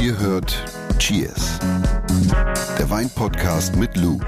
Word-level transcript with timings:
Ihr 0.00 0.18
hört 0.18 0.64
Cheers, 0.98 1.58
der 2.78 2.90
Weinpodcast 2.90 3.76
mit 3.76 3.96
Lou. 3.96 4.18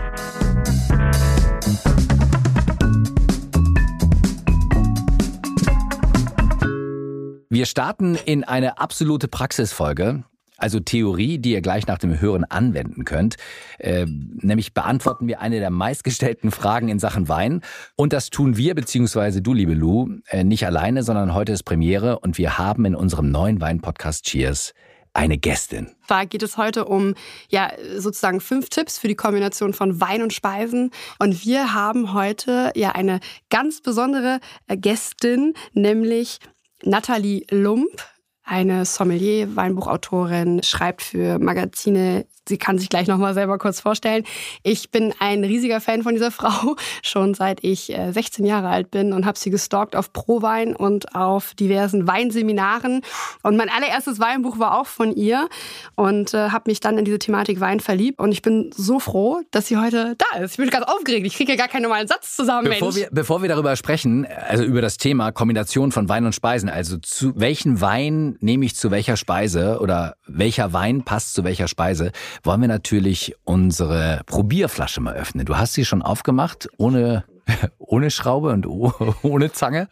Wir 7.51 7.67
starten 7.67 8.15
in 8.15 8.45
eine 8.45 8.79
absolute 8.79 9.29
Praxisfolge. 9.29 10.25
Also 10.59 10.79
Theorie, 10.79 11.39
die 11.39 11.53
ihr 11.53 11.61
gleich 11.61 11.89
nach 11.89 11.99
dem 11.99 12.21
Hören 12.21 12.45
anwenden 12.45 13.05
könnt. 13.05 13.35
Äh, 13.79 14.07
nämlich 14.07 14.75
beantworten 14.75 15.27
wir 15.27 15.41
eine 15.41 15.59
der 15.59 15.71
meistgestellten 15.71 16.53
Fragen 16.53 16.89
in 16.89 17.01
Sachen 17.01 17.29
Wein. 17.29 17.63
Und 17.97 18.13
das 18.13 18.31
tun 18.31 18.57
wir, 18.57 18.77
beziehungsweise 18.77 19.43
du, 19.43 19.55
liebe 19.55 19.75
Lou, 19.75 20.09
äh, 20.29 20.45
nicht 20.45 20.65
alleine, 20.65 21.03
sondern 21.03 21.35
heute 21.35 21.51
ist 21.51 21.65
Premiere 21.65 22.21
und 22.21 22.39
wir 22.39 22.59
haben 22.59 22.85
in 22.85 22.95
unserem 22.95 23.33
neuen 23.33 23.61
Wein-Podcast 23.61 24.25
Cheers 24.25 24.73
eine 25.15 25.39
Gästin. 25.39 25.91
Da 26.07 26.25
geht 26.25 26.43
es 26.43 26.57
heute 26.57 26.87
um 26.87 27.15
ja 27.49 27.73
sozusagen 27.97 28.41
fünf 28.41 28.69
Tipps 28.69 28.99
für 28.99 29.09
die 29.09 29.15
Kombination 29.15 29.75
von 29.75 30.01
Wein 30.01 30.23
und 30.23 30.33
Speisen. 30.33 30.91
Und 31.19 31.45
wir 31.45 31.75
haben 31.75 32.15
heute 32.15 32.73
ja 32.75 32.93
eine 32.93 33.21
ganz 33.51 33.81
besondere 33.81 34.41
äh, 34.69 34.77
Gästin, 34.77 35.55
nämlich 35.73 36.39
Nathalie 36.83 37.45
Lump, 37.51 38.03
eine 38.43 38.85
Sommelier, 38.85 39.55
Weinbuchautorin, 39.55 40.63
schreibt 40.63 41.03
für 41.03 41.39
Magazine. 41.39 42.27
Sie 42.49 42.59
kann 42.59 42.79
sich 42.79 42.89
gleich 42.89 43.07
nochmal 43.07 43.35
selber 43.35 43.59
kurz 43.59 43.81
vorstellen. 43.81 44.25
Ich 44.63 44.91
bin 44.91 45.15
ein 45.21 45.45
riesiger 45.45 45.81
Fan 45.81 46.03
von 46.03 46.15
dieser 46.15 46.31
Frau, 46.33 46.77
schon 47.03 47.35
seit 47.35 47.63
ich 47.63 47.95
16 48.11 48.45
äh, 48.45 48.49
Jahre 48.49 48.69
alt 48.69 48.91
bin 48.91 49.13
und 49.13 49.27
habe 49.27 49.39
sie 49.39 49.51
gestalkt 49.51 49.95
auf 49.95 50.13
Prowein 50.13 50.75
und 50.75 51.15
auf 51.15 51.55
diversen 51.55 52.07
Weinseminaren. 52.07 53.03
Und 53.43 53.57
mein 53.57 53.69
allererstes 53.69 54.19
Weinbuch 54.19 54.59
war 54.59 54.81
auch 54.81 54.87
von 54.87 55.13
ihr 55.13 55.49
und 55.95 56.35
äh, 56.35 56.51
habe 56.51 56.65
mich 56.71 56.81
dann 56.81 56.99
in 56.99 57.05
diese 57.05 57.19
Thematik 57.19 57.61
Wein 57.61 57.81
verliebt. 57.81 58.19
Und 58.19 58.33
ich 58.33 58.43
bin 58.43 58.71
so 58.75 58.99
froh, 58.99 59.43
dass 59.51 59.69
sie 59.69 59.77
heute 59.77 60.17
da 60.19 60.39
ist. 60.39 60.53
Ich 60.53 60.57
bin 60.57 60.69
ganz 60.71 60.87
aufgeregt. 60.87 61.27
Ich 61.27 61.35
kriege 61.35 61.53
ja 61.53 61.59
gar 61.59 61.69
keinen 61.69 61.83
normalen 61.83 62.09
Satz 62.09 62.35
zusammen. 62.35 62.69
Bevor 62.69 62.89
Mensch. 62.89 62.97
wir, 62.97 63.09
bevor 63.13 63.43
wir 63.43 63.49
darüber 63.49 63.77
sprechen, 63.77 64.27
also 64.27 64.65
über 64.65 64.81
das 64.81 64.97
Thema 64.97 65.31
Kombination 65.31 65.93
von 65.93 66.09
Wein 66.09 66.27
und 66.27 66.35
Speisen, 66.35 66.69
also 66.69 66.99
zu 66.99 67.33
welchen 67.37 67.81
Wein 67.81 68.37
nehme 68.41 68.65
ich 68.65 68.75
zu 68.75 68.91
welcher 68.91 69.17
Speise 69.17 69.79
oder 69.81 70.17
welcher 70.27 70.73
Wein 70.73 71.05
passt 71.05 71.35
zu 71.35 71.45
welcher 71.45 71.69
Speise, 71.69 72.13
wollen 72.43 72.61
wir 72.61 72.69
natürlich 72.69 73.35
unsere 73.45 74.23
Probierflasche 74.27 75.01
mal 75.01 75.15
öffnen. 75.15 75.47
Du 75.47 75.57
hast 75.57 75.75
sie 75.75 75.85
schon 75.85 76.03
aufgemacht, 76.03 76.69
ohne, 76.77 77.25
ohne 77.79 78.11
Schraube 78.11 78.51
und 78.51 78.67
ohne 79.23 79.53
Zange. 79.53 79.89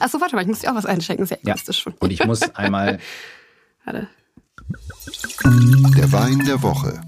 Achso, 0.00 0.20
warte 0.20 0.34
mal, 0.34 0.42
ich 0.42 0.48
muss 0.48 0.60
dir 0.60 0.70
auch 0.70 0.76
was 0.76 0.86
einschenken. 0.86 1.26
Sehr 1.26 1.40
egoistisch 1.40 1.78
ja. 1.78 1.82
schon. 1.82 1.94
Und 1.98 2.10
ich 2.12 2.24
muss 2.24 2.42
einmal. 2.54 2.98
Warte. 3.84 4.08
Der 5.96 6.12
Wein 6.12 6.38
der 6.46 6.62
Woche. 6.62 7.00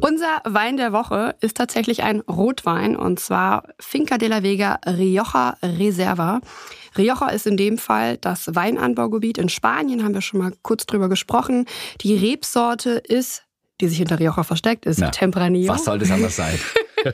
Unser 0.00 0.40
Wein 0.44 0.76
der 0.76 0.92
Woche 0.92 1.36
ist 1.40 1.56
tatsächlich 1.56 2.02
ein 2.02 2.20
Rotwein 2.20 2.96
und 2.96 3.20
zwar 3.20 3.64
Finca 3.78 4.18
de 4.18 4.28
la 4.28 4.42
Vega 4.42 4.80
Rioja 4.86 5.56
Reserva. 5.62 6.40
Rioja 6.96 7.28
ist 7.28 7.46
in 7.46 7.56
dem 7.56 7.78
Fall 7.78 8.16
das 8.18 8.54
Weinanbaugebiet 8.54 9.38
in 9.38 9.48
Spanien, 9.48 10.04
haben 10.04 10.14
wir 10.14 10.20
schon 10.20 10.40
mal 10.40 10.52
kurz 10.62 10.86
drüber 10.86 11.08
gesprochen. 11.08 11.66
Die 12.00 12.14
Rebsorte 12.14 12.90
ist, 12.90 13.44
die 13.80 13.88
sich 13.88 13.98
hinter 13.98 14.18
Rioja 14.18 14.42
versteckt, 14.42 14.86
ist 14.86 15.00
Na, 15.00 15.10
Tempranillo. 15.10 15.72
Was 15.72 15.84
soll 15.84 15.98
das 15.98 16.10
anders 16.10 16.36
sein? 16.36 16.58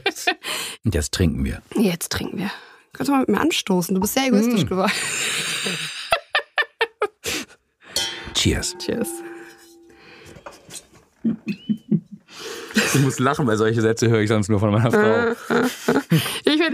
und 0.84 0.94
jetzt 0.94 1.12
trinken 1.12 1.44
wir. 1.44 1.62
Jetzt 1.76 2.12
trinken 2.12 2.38
wir. 2.38 2.50
Kannst 2.92 3.08
du 3.08 3.12
mal 3.12 3.20
mit 3.20 3.28
mir 3.28 3.40
anstoßen? 3.40 3.94
Du 3.94 4.00
bist 4.00 4.14
sehr 4.14 4.26
egoistisch 4.26 4.64
mm. 4.64 4.68
geworden. 4.68 4.92
Cheers. 8.34 8.76
Cheers. 8.78 9.08
Ich 12.94 13.00
muss 13.00 13.18
lachen, 13.18 13.46
weil 13.46 13.56
solche 13.56 13.80
Sätze 13.80 14.08
höre 14.08 14.20
ich 14.20 14.28
sonst 14.28 14.48
nur 14.48 14.60
von 14.60 14.70
meiner 14.72 14.90
Frau. 14.90 15.64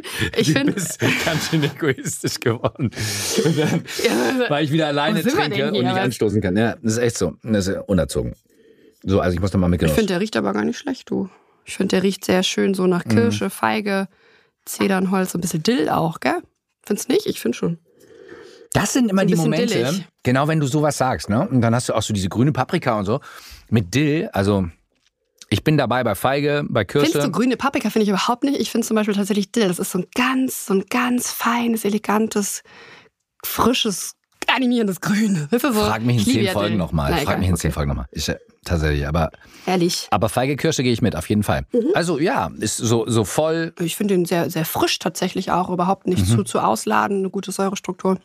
ich 0.02 0.16
finde, 0.18 0.40
ich 0.40 0.52
finde. 0.52 0.72
Du 0.72 0.74
bist 0.74 1.24
ganz 1.24 1.50
schön 1.50 1.62
egoistisch 1.62 2.40
geworden. 2.40 2.90
Dann, 3.56 3.84
weil 4.48 4.64
ich 4.64 4.72
wieder 4.72 4.88
alleine 4.88 5.22
trinke 5.22 5.66
und 5.66 5.72
nicht 5.72 5.86
anstoßen 5.86 6.40
kann. 6.40 6.56
Ja, 6.56 6.76
das 6.82 6.94
ist 6.94 6.98
echt 6.98 7.18
so. 7.18 7.34
Das 7.42 7.66
ist 7.66 7.78
unerzogen. 7.86 8.34
So, 9.02 9.20
also 9.20 9.34
ich 9.34 9.40
muss 9.40 9.50
da 9.50 9.58
mal 9.58 9.68
mitgenommen. 9.68 9.92
Ich 9.92 9.98
finde, 9.98 10.12
der 10.14 10.20
riecht 10.20 10.36
aber 10.36 10.52
gar 10.52 10.64
nicht 10.64 10.78
schlecht, 10.78 11.10
du. 11.10 11.28
Ich 11.64 11.76
finde, 11.76 11.96
der 11.96 12.02
riecht 12.02 12.24
sehr 12.24 12.42
schön 12.42 12.74
so 12.74 12.86
nach 12.86 13.04
Kirsche, 13.04 13.44
mhm. 13.44 13.50
Feige, 13.50 14.08
Zedernholz, 14.64 15.34
ein 15.34 15.40
bisschen 15.40 15.62
Dill 15.62 15.88
auch, 15.88 16.20
gell? 16.20 16.42
Findest 16.82 17.08
nicht? 17.08 17.26
Ich 17.26 17.40
finde 17.40 17.56
schon. 17.56 17.78
Das 18.72 18.92
sind 18.92 19.08
immer 19.08 19.24
die 19.24 19.36
Momente, 19.36 19.74
dillig. 19.74 20.04
genau 20.22 20.48
wenn 20.48 20.58
du 20.58 20.66
sowas 20.66 20.98
sagst, 20.98 21.28
ne? 21.28 21.48
Und 21.48 21.60
dann 21.60 21.74
hast 21.74 21.88
du 21.88 21.94
auch 21.94 22.02
so 22.02 22.12
diese 22.12 22.28
grüne 22.28 22.52
Paprika 22.52 22.98
und 22.98 23.04
so. 23.04 23.20
Mit 23.70 23.94
Dill, 23.94 24.28
also 24.32 24.68
ich 25.54 25.64
bin 25.64 25.78
dabei 25.78 26.04
bei 26.04 26.14
Feige, 26.14 26.64
bei 26.68 26.84
Kirsche. 26.84 27.12
Findest 27.12 27.28
du 27.28 27.32
grüne 27.32 27.56
Paprika? 27.56 27.90
Finde 27.90 28.04
ich 28.04 28.08
überhaupt 28.08 28.44
nicht. 28.44 28.60
Ich 28.60 28.70
finde 28.70 28.86
zum 28.86 28.96
Beispiel 28.96 29.14
tatsächlich 29.14 29.52
Dill. 29.52 29.68
Das 29.68 29.78
ist 29.78 29.90
so 29.90 30.00
ein 30.00 30.06
ganz, 30.14 30.66
so 30.66 30.74
ein 30.74 30.84
ganz 30.90 31.30
feines, 31.30 31.84
elegantes, 31.84 32.62
frisches, 33.44 34.14
animierendes 34.46 35.00
Grün. 35.00 35.48
So, 35.50 35.72
Frag 35.72 36.02
mich 36.02 36.26
in 36.26 36.34
zehn 36.34 36.48
Folgen 36.48 36.76
nochmal. 36.76 37.16
Frag 37.18 37.38
mich 37.38 37.48
in 37.48 37.56
zehn 37.56 37.72
Folgen 37.72 37.90
nochmal. 37.90 38.06
Ja 38.12 38.34
tatsächlich, 38.64 39.06
aber. 39.06 39.30
Ehrlich. 39.66 40.08
Aber 40.10 40.28
Feige 40.28 40.56
Kirsche 40.56 40.82
gehe 40.82 40.92
ich 40.92 41.02
mit, 41.02 41.16
auf 41.16 41.28
jeden 41.28 41.42
Fall. 41.42 41.66
Mhm. 41.72 41.90
Also 41.94 42.18
ja, 42.18 42.50
ist 42.58 42.76
so, 42.76 43.04
so 43.06 43.24
voll. 43.24 43.72
Ich 43.80 43.96
finde 43.96 44.14
den 44.14 44.24
sehr, 44.24 44.50
sehr 44.50 44.64
frisch 44.64 44.98
tatsächlich 44.98 45.50
auch. 45.50 45.70
Überhaupt 45.70 46.06
nicht 46.06 46.28
mhm. 46.28 46.36
zu, 46.36 46.44
zu 46.44 46.60
ausladen. 46.60 47.18
Eine 47.18 47.30
gute 47.30 47.52
Säurestruktur. 47.52 48.18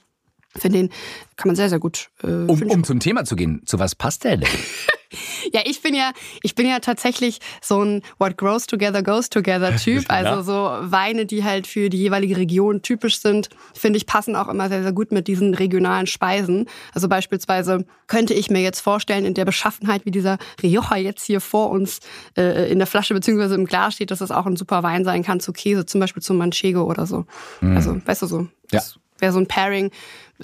Finde 0.56 0.80
den 0.80 0.90
kann 1.36 1.50
man 1.50 1.56
sehr, 1.56 1.70
sehr 1.70 1.80
gut. 1.80 2.10
Äh, 2.24 2.28
um, 2.28 2.62
um 2.64 2.84
zum 2.84 3.00
Thema 3.00 3.24
zu 3.24 3.36
gehen, 3.36 3.62
zu 3.66 3.78
was 3.78 3.94
passt 3.96 4.24
der 4.24 4.38
denn? 4.38 4.50
Ja, 5.54 5.62
ich 5.66 5.82
bin 5.82 5.96
ja, 5.96 6.12
ich 6.44 6.56
bin 6.56 6.68
ja 6.68 6.80
tatsächlich 6.80 7.40
so 7.62 7.84
ein 7.84 8.02
What 8.18 8.38
grows 8.38 8.68
together 8.68 9.02
goes 9.02 9.30
together 9.30 9.76
Typ. 9.84 10.06
Also 10.08 10.42
so 10.42 10.92
Weine, 10.92 11.26
die 11.26 11.44
halt 11.44 11.68
für 11.68 11.90
die 11.90 11.98
jeweilige 11.98 12.38
Region 12.38 12.82
typisch 12.82 13.20
sind, 13.20 13.50
finde 13.74 13.98
ich, 13.98 14.06
passen 14.06 14.36
auch 14.36 14.48
immer 14.48 14.70
sehr, 14.70 14.84
sehr 14.84 14.92
gut 14.92 15.12
mit 15.12 15.28
diesen 15.28 15.54
regionalen 15.54 16.08
Speisen. 16.08 16.68
Also 16.94 17.08
beispielsweise 17.08 17.86
könnte 18.08 18.34
ich 18.34 18.50
mir 18.50 18.62
jetzt 18.62 18.82
vorstellen, 18.82 19.26
in 19.26 19.34
der 19.34 19.46
Beschaffenheit, 19.46 20.06
wie 20.06 20.12
dieser 20.12 20.38
Rioja 20.62 20.98
jetzt 20.98 21.26
hier 21.26 21.42
vor 21.42 21.70
uns 21.70 22.00
äh, 22.38 22.72
in 22.72 22.80
der 22.80 22.88
Flasche 22.88 23.14
beziehungsweise 23.14 23.56
im 23.56 23.66
Glas 23.66 23.96
steht, 23.96 24.12
dass 24.12 24.22
es 24.22 24.32
auch 24.32 24.46
ein 24.46 24.56
super 24.56 24.84
Wein 24.84 25.04
sein 25.04 25.24
kann 25.24 25.40
zu 25.40 25.52
Käse, 25.52 25.86
zum 25.86 26.00
Beispiel 26.00 26.22
zum 26.22 26.38
Manchego 26.38 26.84
oder 26.84 27.06
so. 27.06 27.26
Mm. 27.62 27.76
Also, 27.76 28.00
weißt 28.06 28.22
du 28.22 28.28
so. 28.28 28.48
Ja 28.72 28.82
wäre 29.22 29.34
so 29.34 29.40
ein 29.40 29.48
Pairing. 29.48 29.92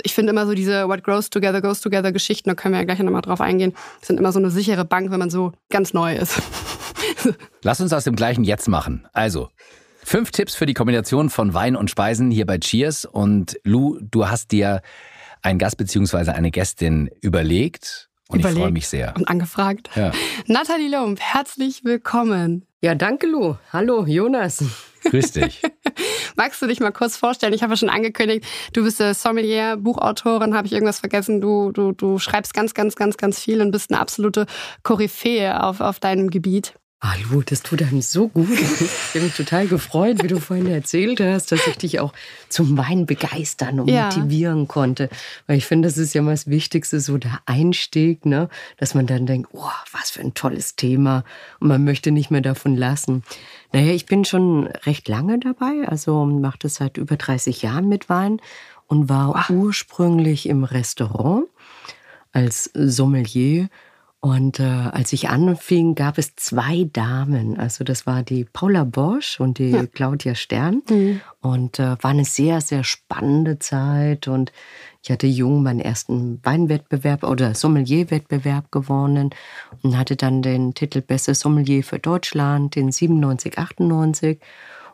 Ich 0.04 0.14
finde 0.14 0.32
immer 0.32 0.46
so 0.46 0.54
diese 0.54 0.88
What 0.88 1.04
grows 1.04 1.30
together 1.30 1.62
goes 1.62 1.82
together 1.82 2.12
Geschichten, 2.12 2.50
da 2.50 2.56
können 2.56 2.74
wir 2.74 2.80
ja 2.80 2.86
gleich 2.86 3.00
nochmal 3.00 3.22
drauf 3.22 3.42
eingehen, 3.42 3.74
sind 4.02 4.20
immer 4.20 4.32
so 4.32 4.40
eine 4.40 4.50
sichere 4.50 4.86
Bank, 4.86 5.12
wenn 5.12 5.20
man 5.20 5.30
so 5.30 5.54
ganz 5.70 5.94
neu 5.94 6.16
ist. 6.16 6.42
Lass 7.64 7.80
uns 7.82 7.94
aus 7.94 8.04
dem 8.04 8.16
gleichen 8.16 8.44
jetzt 8.44 8.68
machen. 8.68 9.08
Also, 9.14 9.50
fünf 10.04 10.32
Tipps 10.32 10.56
für 10.56 10.66
die 10.66 10.74
Kombination 10.74 11.30
von 11.30 11.54
Wein 11.54 11.76
und 11.76 11.90
Speisen 11.90 12.32
hier 12.32 12.46
bei 12.46 12.58
Cheers. 12.58 13.06
Und 13.06 13.58
Lou, 13.64 13.98
du 14.02 14.28
hast 14.28 14.52
dir 14.52 14.82
einen 15.42 15.60
Gast 15.60 15.78
bzw. 15.78 16.32
eine 16.32 16.52
Gästin 16.52 17.10
überlegt. 17.22 18.10
Und 18.28 18.40
Überlegt 18.40 18.58
ich 18.58 18.64
freue 18.64 18.72
mich 18.72 18.88
sehr. 18.88 19.14
Und 19.16 19.28
angefragt. 19.28 19.90
Ja. 19.96 20.12
Nathalie 20.48 20.90
Lump, 20.90 21.20
herzlich 21.20 21.84
willkommen. 21.84 22.66
Ja, 22.82 22.96
danke, 22.96 23.28
Lou. 23.28 23.56
Hallo, 23.72 24.06
Jonas. 24.06 24.64
Grüß 25.06 25.32
dich. 25.32 25.62
Magst 26.36 26.62
du 26.62 26.68
dich 26.68 26.80
mal 26.80 26.92
kurz 26.92 27.18
vorstellen? 27.18 27.54
Ich 27.54 27.64
habe 27.64 27.74
ja 27.74 27.78
schon 27.78 27.90
angekündigt, 27.90 28.46
du 28.74 28.84
bist 28.84 28.98
Sommelier, 28.98 29.78
Buchautorin, 29.78 30.56
habe 30.56 30.68
ich 30.68 30.74
irgendwas 30.74 31.00
vergessen? 31.00 31.42
Du, 31.42 31.72
du, 31.72 31.92
du 31.92 32.20
schreibst 32.20 32.54
ganz, 32.54 32.74
ganz, 32.74 32.96
ganz, 32.96 33.18
ganz 33.18 33.40
viel 33.40 33.62
und 33.62 33.72
bist 33.72 33.92
eine 33.92 34.00
absolute 34.00 34.46
Koryphäe 34.84 35.64
auf, 35.64 35.80
auf 35.80 36.00
deinem 36.00 36.30
Gebiet. 36.30 36.76
Hallo, 37.02 37.44
das 37.46 37.62
tut 37.62 37.82
einem 37.84 38.02
so 38.02 38.30
gut. 38.30 38.50
Ich 38.50 39.14
habe 39.14 39.26
mich 39.26 39.36
total 39.36 39.68
gefreut, 39.68 40.24
wie 40.24 40.28
du 40.28 40.40
vorhin 40.40 40.68
erzählt 40.68 41.20
hast, 41.20 41.52
dass 41.52 41.68
ich 41.68 41.78
dich 41.78 42.00
auch 42.00 42.14
zum 42.50 42.78
Wein 42.78 43.06
begeistern 43.06 43.82
und 43.82 43.90
ja. 43.90 44.06
motivieren 44.06 44.68
konnte. 44.68 45.10
Weil 45.46 45.58
ich 45.58 45.66
finde, 45.66 45.88
das 45.88 45.98
ist 45.98 46.14
ja 46.14 46.22
mal 46.22 46.32
das 46.32 46.48
Wichtigste, 46.48 47.00
so 47.02 47.18
der 47.18 47.42
Einstieg, 47.46 48.26
ne? 48.26 48.50
dass 48.78 48.96
man 48.96 49.08
dann 49.08 49.26
denkt, 49.26 49.50
oh, 49.52 49.70
was 49.92 50.10
für 50.10 50.22
ein 50.22 50.34
tolles 50.34 50.78
Thema. 50.78 51.26
Und 51.60 51.68
man 51.68 51.84
möchte 51.84 52.12
nicht 52.12 52.32
mehr 52.32 52.42
davon 52.42 52.76
lassen. 52.76 53.24
Naja, 53.74 53.92
ich 53.92 54.06
bin 54.06 54.24
schon 54.24 54.68
recht 54.68 55.08
lange 55.08 55.38
dabei, 55.38 55.88
also 55.88 56.26
mache 56.26 56.60
das 56.60 56.76
seit 56.76 56.98
über 56.98 57.18
30 57.18 57.62
Jahren 57.62 57.90
mit 57.90 58.10
Wein 58.10 58.40
und 58.88 59.10
war 59.10 59.36
wow. 59.36 59.50
ursprünglich 59.50 60.48
im 60.48 60.64
Restaurant 60.64 61.46
als 62.32 62.72
Sommelier 62.74 63.70
und 64.26 64.60
äh, 64.60 64.64
als 64.64 65.14
ich 65.14 65.30
anfing, 65.30 65.94
gab 65.94 66.18
es 66.18 66.36
zwei 66.36 66.90
Damen. 66.92 67.60
Also 67.60 67.84
das 67.84 68.08
war 68.08 68.24
die 68.24 68.44
Paula 68.44 68.84
Bosch 68.84 69.40
und 69.40 69.60
die 69.60 69.70
ja. 69.70 69.86
Claudia 69.86 70.34
Stern. 70.34 70.82
Mhm. 70.90 71.22
Und 71.42 71.78
äh, 71.78 71.96
war 72.02 72.10
eine 72.10 72.26
sehr, 72.26 72.60
sehr 72.60 72.84
spannende 72.84 73.60
Zeit. 73.60 74.28
Und 74.28 74.52
ich 75.04 75.12
hatte 75.12 75.28
jung 75.28 75.62
meinen 75.62 75.80
ersten 75.80 76.40
Weinwettbewerb 76.44 77.24
oder 77.24 77.54
Sommelierwettbewerb 77.54 78.72
gewonnen 78.72 79.30
und 79.84 79.96
hatte 79.96 80.16
dann 80.16 80.42
den 80.42 80.74
Titel 80.74 81.02
Beste 81.02 81.36
Sommelier 81.36 81.84
für 81.84 82.00
Deutschland, 82.00 82.74
den 82.74 82.92
97, 82.92 83.60
98. 83.60 84.40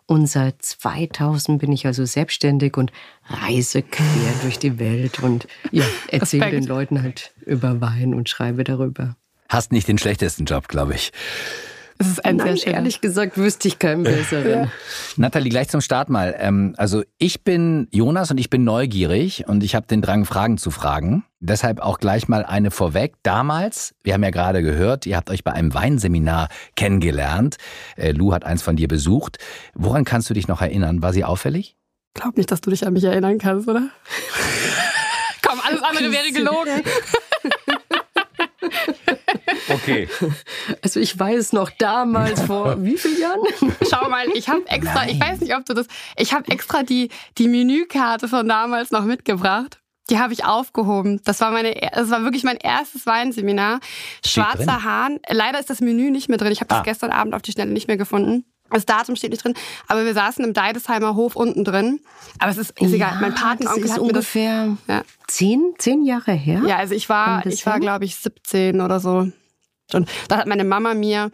Und 0.08 0.28
seit 0.28 0.62
2000 0.62 1.62
bin 1.62 1.72
ich 1.72 1.86
also 1.86 2.04
selbstständig 2.04 2.76
und 2.76 2.92
reise 3.28 3.82
quer 3.82 4.34
durch 4.42 4.60
die 4.60 4.78
Welt 4.78 5.24
und 5.24 5.48
ja, 5.72 5.86
erzähle 6.10 6.52
den 6.52 6.66
Leuten 6.66 7.02
halt 7.02 7.32
über 7.46 7.80
Wein 7.80 8.14
und 8.14 8.28
schreibe 8.28 8.66
darüber. 8.66 9.16
Hast 9.52 9.74
nicht 9.74 9.90
den 9.90 9.98
schlechtesten 9.98 10.46
Job, 10.46 10.70
glaube 10.70 10.96
ich. 10.96 11.12
Es 11.98 12.08
ist 12.08 12.24
ein 12.24 12.38
Nein, 12.38 12.56
sehr 12.56 12.74
ehrlich 12.74 13.02
gesagt 13.02 13.38
wüsste 13.38 13.68
ich 13.68 13.80
keinen 13.80 14.04
besseren. 14.04 14.50
Ja. 14.50 14.72
Nathalie, 15.18 15.50
gleich 15.50 15.68
zum 15.68 15.82
Start 15.82 16.10
mal. 16.10 16.34
Ähm, 16.40 16.74
also 16.78 17.04
ich 17.18 17.44
bin 17.44 17.90
Jonas 17.92 18.32
und 18.32 18.38
ich 18.38 18.50
bin 18.50 18.64
neugierig 18.64 19.50
und 19.50 19.62
ich 19.62 19.76
habe 19.76 19.88
den 19.88 20.02
Drang, 20.02 20.24
Fragen 20.24 20.58
zu 20.58 20.72
fragen. 20.72 21.26
Deshalb 21.42 21.82
auch 21.82 22.00
gleich 22.00 22.30
mal 22.30 22.46
eine 22.46 22.72
vorweg. 22.72 23.16
Damals, 23.24 23.94
wir 24.04 24.14
haben 24.14 24.24
ja 24.24 24.30
gerade 24.30 24.64
gehört, 24.64 25.06
ihr 25.06 25.18
habt 25.18 25.30
euch 25.30 25.44
bei 25.44 25.52
einem 25.52 25.74
Weinseminar 25.74 26.48
kennengelernt. 26.78 27.58
Äh, 27.98 28.14
Lou 28.14 28.32
hat 28.32 28.46
eins 28.46 28.62
von 28.62 28.78
dir 28.78 28.88
besucht. 28.88 29.38
Woran 29.74 30.06
kannst 30.06 30.30
du 30.30 30.34
dich 30.34 30.48
noch 30.48 30.62
erinnern? 30.62 31.02
War 31.02 31.12
sie 31.12 31.26
auffällig? 31.26 31.76
Glaub 32.14 32.38
nicht, 32.38 32.50
dass 32.52 32.62
du 32.62 32.70
dich 32.70 32.88
an 32.88 32.94
mich 32.94 33.04
erinnern 33.04 33.38
kannst, 33.38 33.68
oder? 33.68 33.90
Komm, 35.46 35.60
alles 35.62 35.84
andere 35.84 36.10
wäre 36.10 36.32
gelogen. 36.32 36.84
Okay. 39.74 40.08
Also 40.82 41.00
ich 41.00 41.18
weiß 41.18 41.54
noch 41.54 41.70
damals 41.70 42.42
vor 42.48 42.84
wie 42.84 42.98
vielen 42.98 43.20
Jahren? 43.20 43.40
Schau 43.90 44.10
mal, 44.10 44.28
ich 44.34 44.50
habe 44.50 44.68
extra, 44.68 45.06
Nein. 45.06 45.10
ich 45.10 45.20
weiß 45.20 45.40
nicht, 45.42 45.56
ob 45.56 45.66
du 45.66 45.74
das, 45.74 45.88
ich 46.18 46.34
habe 46.34 46.50
extra 46.52 46.84
die 46.84 47.10
die 47.38 47.48
Menükarte 47.48 48.28
von 48.28 48.48
damals 48.48 48.92
noch 48.92 49.06
mitgebracht. 49.06 49.80
Die 50.10 50.20
habe 50.20 50.34
ich 50.34 50.44
aufgehoben. 50.46 51.22
Das 51.24 51.40
war 51.42 51.52
meine, 51.52 51.74
das 51.94 52.10
war 52.10 52.24
wirklich 52.24 52.44
mein 52.44 52.58
erstes 52.58 53.06
Weinseminar. 53.06 53.80
Schwarzer 54.26 54.84
Hahn. 54.84 55.20
Leider 55.30 55.60
ist 55.60 55.70
das 55.70 55.80
Menü 55.80 56.10
nicht 56.12 56.28
mehr 56.28 56.38
drin. 56.38 56.52
Ich 56.52 56.60
habe 56.60 56.68
das 56.68 56.80
ah. 56.80 56.84
gestern 56.84 57.12
Abend 57.12 57.34
auf 57.34 57.42
die 57.42 57.52
Schnelle 57.52 57.72
nicht 57.72 57.88
mehr 57.88 57.98
gefunden. 57.98 58.46
Das 58.72 58.86
Datum 58.86 59.16
steht 59.16 59.32
nicht 59.32 59.44
drin, 59.44 59.54
aber 59.88 60.06
wir 60.06 60.14
saßen 60.14 60.44
im 60.46 60.54
Deidesheimer 60.54 61.16
Hof 61.16 61.36
unten 61.36 61.64
drin. 61.64 62.00
Aber 62.40 62.52
es 62.52 62.58
ist, 62.58 62.72
ist 62.80 62.90
ja, 62.92 62.96
egal. 62.96 63.18
Mein 63.20 63.36
Patenonkel 63.36 63.84
ist 63.84 63.94
hat 63.94 64.00
ungefähr 64.00 64.66
mir 64.66 64.78
das, 64.88 64.96
ja. 64.96 65.04
zehn, 65.28 65.74
zehn 65.78 66.04
Jahre 66.04 66.32
her. 66.32 66.62
Ja, 66.66 66.78
also 66.78 66.96
ich 66.96 67.10
war, 67.10 67.46
ich 67.46 67.66
war, 67.66 67.80
glaube 67.80 68.06
ich, 68.06 68.16
17 68.16 68.80
oder 68.80 69.00
so. 69.00 69.32
Und 69.96 70.10
da 70.28 70.38
hat 70.38 70.48
meine 70.48 70.64
Mama 70.64 70.94
mir 70.94 71.32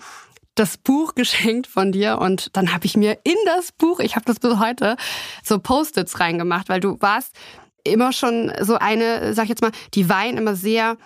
das 0.55 0.77
Buch 0.77 1.13
geschenkt 1.15 1.67
von 1.67 1.91
dir 1.91 2.19
und 2.19 2.55
dann 2.55 2.73
habe 2.73 2.85
ich 2.85 2.97
mir 2.97 3.17
in 3.23 3.35
das 3.45 3.71
Buch, 3.71 3.99
ich 3.99 4.15
habe 4.15 4.25
das 4.25 4.39
bis 4.39 4.59
heute, 4.59 4.95
so 5.43 5.59
Post-its 5.59 6.19
reingemacht, 6.19 6.69
weil 6.69 6.79
du 6.79 6.97
warst 6.99 7.35
immer 7.83 8.11
schon 8.11 8.51
so 8.61 8.75
eine, 8.75 9.33
sag 9.33 9.43
ich 9.43 9.49
jetzt 9.49 9.61
mal, 9.61 9.71
die 9.93 10.09
Wein 10.09 10.37
immer 10.37 10.55
sehr 10.55 10.97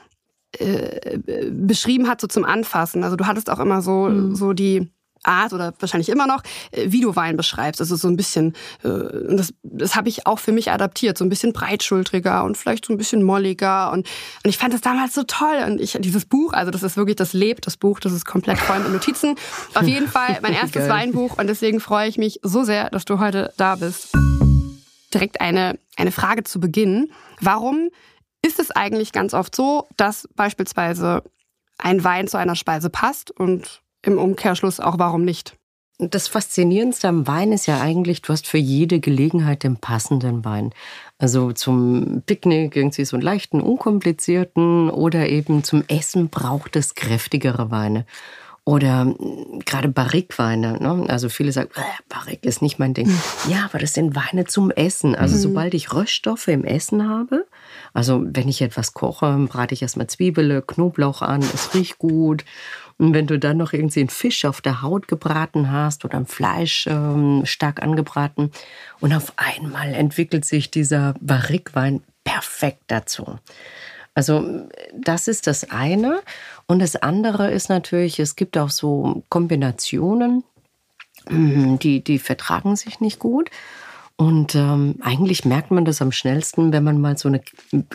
äh, 0.57 1.17
beschrieben 1.51 2.07
hat, 2.07 2.19
so 2.19 2.27
zum 2.27 2.43
Anfassen. 2.43 3.03
Also 3.03 3.15
du 3.15 3.25
hattest 3.27 3.49
auch 3.49 3.59
immer 3.59 3.81
so, 3.81 4.09
mhm. 4.09 4.35
so 4.35 4.53
die 4.53 4.91
Art 5.23 5.53
oder 5.53 5.73
wahrscheinlich 5.79 6.09
immer 6.09 6.27
noch, 6.27 6.43
äh, 6.71 6.91
wie 6.91 7.01
du 7.01 7.15
Wein 7.15 7.37
beschreibst. 7.37 7.81
Also 7.81 7.95
so 7.95 8.07
ein 8.07 8.15
bisschen, 8.15 8.53
äh, 8.83 8.89
das, 9.35 9.53
das 9.63 9.95
habe 9.95 10.09
ich 10.09 10.27
auch 10.27 10.39
für 10.39 10.51
mich 10.51 10.71
adaptiert, 10.71 11.17
so 11.17 11.25
ein 11.25 11.29
bisschen 11.29 11.53
breitschultriger 11.53 12.43
und 12.43 12.57
vielleicht 12.57 12.85
so 12.85 12.93
ein 12.93 12.97
bisschen 12.97 13.23
molliger. 13.23 13.91
Und, 13.91 14.07
und 14.43 14.49
ich 14.49 14.57
fand 14.57 14.73
das 14.73 14.81
damals 14.81 15.13
so 15.13 15.23
toll. 15.23 15.63
Und 15.65 15.81
ich, 15.81 15.97
dieses 15.99 16.25
Buch, 16.25 16.53
also 16.53 16.71
das 16.71 16.83
ist 16.83 16.97
wirklich, 16.97 17.15
das 17.15 17.33
lebt, 17.33 17.67
das 17.67 17.77
Buch, 17.77 17.99
das 17.99 18.13
ist 18.13 18.25
komplett 18.25 18.57
voll 18.57 18.79
mit 18.79 18.91
Notizen. 18.91 19.35
Auf 19.73 19.87
jeden 19.87 20.07
Fall 20.07 20.39
mein 20.41 20.53
erstes 20.61 20.89
Weinbuch 20.89 21.37
und 21.37 21.47
deswegen 21.47 21.79
freue 21.79 22.07
ich 22.07 22.17
mich 22.17 22.39
so 22.43 22.63
sehr, 22.63 22.89
dass 22.89 23.05
du 23.05 23.19
heute 23.19 23.53
da 23.57 23.75
bist. 23.75 24.13
Direkt 25.13 25.41
eine, 25.41 25.77
eine 25.97 26.11
Frage 26.11 26.43
zu 26.43 26.59
Beginn. 26.59 27.11
Warum 27.41 27.89
ist 28.41 28.59
es 28.59 28.71
eigentlich 28.71 29.11
ganz 29.11 29.33
oft 29.33 29.55
so, 29.55 29.87
dass 29.97 30.27
beispielsweise 30.35 31.23
ein 31.77 32.03
Wein 32.03 32.27
zu 32.27 32.37
einer 32.37 32.55
Speise 32.55 32.89
passt 32.89 33.31
und 33.31 33.81
im 34.03 34.17
Umkehrschluss 34.17 34.79
auch 34.79 34.99
warum 34.99 35.23
nicht. 35.23 35.55
Das 35.97 36.27
Faszinierendste 36.27 37.07
am 37.07 37.27
Wein 37.27 37.51
ist 37.51 37.67
ja 37.67 37.79
eigentlich, 37.79 38.23
du 38.23 38.33
hast 38.33 38.47
für 38.47 38.57
jede 38.57 38.99
Gelegenheit 38.99 39.63
den 39.63 39.77
passenden 39.77 40.43
Wein. 40.43 40.73
Also 41.19 41.51
zum 41.51 42.23
Picknick 42.25 42.75
irgendwie 42.75 43.05
so 43.05 43.15
einen 43.15 43.23
leichten, 43.23 43.61
unkomplizierten 43.61 44.89
oder 44.89 45.29
eben 45.29 45.63
zum 45.63 45.83
Essen 45.87 46.29
braucht 46.29 46.75
es 46.75 46.95
kräftigere 46.95 47.69
Weine. 47.69 48.07
Oder 48.63 49.01
hm, 49.01 49.59
gerade 49.65 49.89
Barrique-Weine. 49.89 50.77
Ne? 50.81 51.05
Also 51.07 51.29
viele 51.29 51.51
sagen, 51.51 51.69
äh, 51.75 51.81
Barrique 52.09 52.47
ist 52.47 52.61
nicht 52.61 52.79
mein 52.79 52.93
Ding. 52.93 53.11
Ja, 53.49 53.65
aber 53.65 53.79
das 53.79 53.93
sind 53.93 54.15
Weine 54.15 54.45
zum 54.45 54.71
Essen. 54.71 55.15
Also 55.15 55.35
mhm. 55.35 55.39
sobald 55.39 55.73
ich 55.73 55.93
Röststoffe 55.93 56.47
im 56.47 56.63
Essen 56.63 57.07
habe, 57.07 57.45
also 57.93 58.23
wenn 58.23 58.47
ich 58.47 58.61
etwas 58.61 58.93
koche, 58.93 59.47
brate 59.49 59.73
ich 59.73 59.81
erstmal 59.81 60.07
Zwiebeln, 60.07 60.65
Knoblauch 60.65 61.21
an, 61.21 61.41
es 61.41 61.73
riecht 61.73 61.97
gut. 61.97 62.45
Und 63.01 63.15
wenn 63.15 63.25
du 63.25 63.39
dann 63.39 63.57
noch 63.57 63.73
irgendwie 63.73 64.01
einen 64.01 64.09
Fisch 64.09 64.45
auf 64.45 64.61
der 64.61 64.83
Haut 64.83 65.07
gebraten 65.07 65.71
hast 65.71 66.05
oder 66.05 66.19
ein 66.19 66.27
Fleisch 66.27 66.85
ähm, 66.85 67.41
stark 67.45 67.81
angebraten 67.81 68.51
und 68.99 69.11
auf 69.11 69.33
einmal 69.37 69.95
entwickelt 69.95 70.45
sich 70.45 70.69
dieser 70.69 71.15
Barrique-Wein 71.19 72.03
perfekt 72.23 72.83
dazu. 72.89 73.39
Also 74.13 74.67
das 74.93 75.27
ist 75.27 75.47
das 75.47 75.71
eine. 75.71 76.21
Und 76.67 76.77
das 76.77 76.95
andere 76.95 77.49
ist 77.49 77.69
natürlich, 77.69 78.19
es 78.19 78.35
gibt 78.35 78.55
auch 78.55 78.69
so 78.69 79.23
Kombinationen, 79.29 80.43
die, 81.27 82.03
die 82.03 82.19
vertragen 82.19 82.75
sich 82.75 82.99
nicht 82.99 83.17
gut. 83.17 83.49
Und 84.21 84.53
ähm, 84.53 84.97
eigentlich 85.01 85.45
merkt 85.45 85.71
man 85.71 85.83
das 85.83 85.99
am 85.99 86.11
schnellsten, 86.11 86.71
wenn 86.71 86.83
man 86.83 87.01
mal 87.01 87.17
so 87.17 87.27
eine 87.27 87.41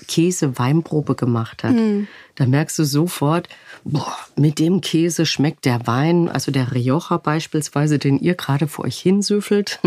Käse-Weinprobe 0.08 1.14
gemacht 1.14 1.62
hat. 1.62 1.74
Mhm. 1.74 2.08
Da 2.34 2.46
merkst 2.46 2.76
du 2.80 2.84
sofort, 2.84 3.48
boah, 3.84 4.12
mit 4.34 4.58
dem 4.58 4.80
Käse 4.80 5.24
schmeckt 5.24 5.66
der 5.66 5.86
Wein, 5.86 6.28
also 6.28 6.50
der 6.50 6.72
Rioja 6.72 7.18
beispielsweise, 7.18 8.00
den 8.00 8.18
ihr 8.18 8.34
gerade 8.34 8.66
vor 8.66 8.86
euch 8.86 8.98
hinsüffelt, 8.98 9.78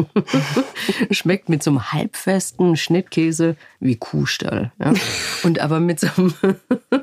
schmeckt 1.11 1.49
mit 1.49 1.61
so 1.61 1.71
einem 1.71 1.91
halbfesten 1.91 2.77
Schnittkäse 2.77 3.57
wie 3.81 3.97
Kuhstall. 3.97 4.71
Ja? 4.79 4.93
Und 5.43 5.59
aber 5.59 5.81
mit 5.81 5.99
so, 5.99 6.07
einem 6.15 6.33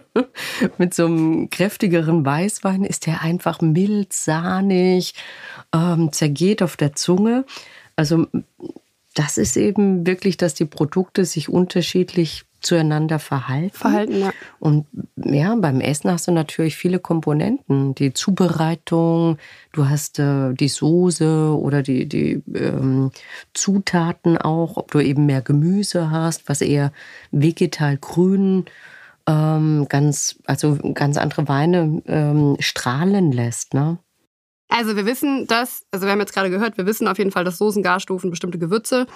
mit 0.79 0.95
so 0.95 1.05
einem 1.05 1.51
kräftigeren 1.51 2.25
Weißwein 2.25 2.85
ist 2.85 3.05
der 3.05 3.21
einfach 3.21 3.61
mild, 3.61 4.15
sahnig, 4.15 5.13
ähm, 5.75 6.11
zergeht 6.11 6.63
auf 6.63 6.79
der 6.79 6.95
Zunge. 6.95 7.45
Also 7.97 8.29
das 9.17 9.39
ist 9.39 9.57
eben 9.57 10.07
wirklich, 10.07 10.37
dass 10.37 10.53
die 10.53 10.67
Produkte 10.67 11.25
sich 11.25 11.49
unterschiedlich 11.49 12.45
zueinander 12.61 13.19
verhalten. 13.19 13.75
Verhalten, 13.75 14.21
ja. 14.21 14.33
Und 14.59 14.87
ja, 15.17 15.55
beim 15.55 15.81
Essen 15.81 16.11
hast 16.11 16.29
du 16.29 16.33
natürlich 16.33 16.77
viele 16.77 16.99
Komponenten. 16.99 17.95
Die 17.95 18.13
Zubereitung, 18.13 19.39
du 19.73 19.89
hast 19.89 20.19
äh, 20.19 20.53
die 20.53 20.69
Soße 20.69 21.57
oder 21.57 21.83
die, 21.83 22.07
die 22.07 22.43
ähm, 22.55 23.11
Zutaten 23.55 24.37
auch, 24.37 24.77
ob 24.77 24.91
du 24.91 25.01
eben 25.01 25.25
mehr 25.25 25.41
Gemüse 25.41 26.11
hast, 26.11 26.49
was 26.49 26.61
eher 26.61 26.93
vegetal 27.31 27.97
grün 27.97 28.67
ähm, 29.27 29.87
ganz, 29.89 30.39
also 30.45 30.79
ganz 30.95 31.17
andere 31.17 31.49
Weine 31.49 32.03
ähm, 32.07 32.57
strahlen 32.61 33.33
lässt. 33.33 33.73
Ne? 33.73 33.99
Also 34.69 34.97
wir 34.97 35.07
wissen, 35.07 35.47
dass, 35.47 35.87
also 35.91 36.07
wir 36.07 36.13
haben 36.13 36.21
jetzt 36.21 36.35
gerade 36.35 36.51
gehört, 36.51 36.77
wir 36.77 36.87
wissen 36.87 37.09
auf 37.09 37.19
jeden 37.19 37.31
Fall, 37.31 37.45
dass 37.45 37.59
Soßen, 37.59 37.83
Garstufen, 37.83 38.31
bestimmte 38.31 38.59
Gewürze 38.59 39.07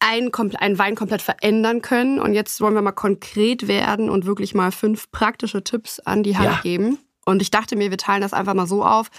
einen, 0.00 0.32
einen 0.56 0.78
Wein 0.78 0.94
komplett 0.94 1.22
verändern 1.22 1.82
können. 1.82 2.18
Und 2.18 2.34
jetzt 2.34 2.60
wollen 2.60 2.74
wir 2.74 2.82
mal 2.82 2.92
konkret 2.92 3.68
werden 3.68 4.10
und 4.10 4.26
wirklich 4.26 4.54
mal 4.54 4.72
fünf 4.72 5.10
praktische 5.10 5.62
Tipps 5.62 6.00
an 6.00 6.22
die 6.22 6.36
Hand 6.36 6.50
ja. 6.50 6.60
geben. 6.62 6.98
Und 7.24 7.42
ich 7.42 7.50
dachte 7.50 7.76
mir, 7.76 7.90
wir 7.90 7.98
teilen 7.98 8.22
das 8.22 8.32
einfach 8.32 8.54
mal 8.54 8.66
so 8.66 8.84
auf, 8.84 9.10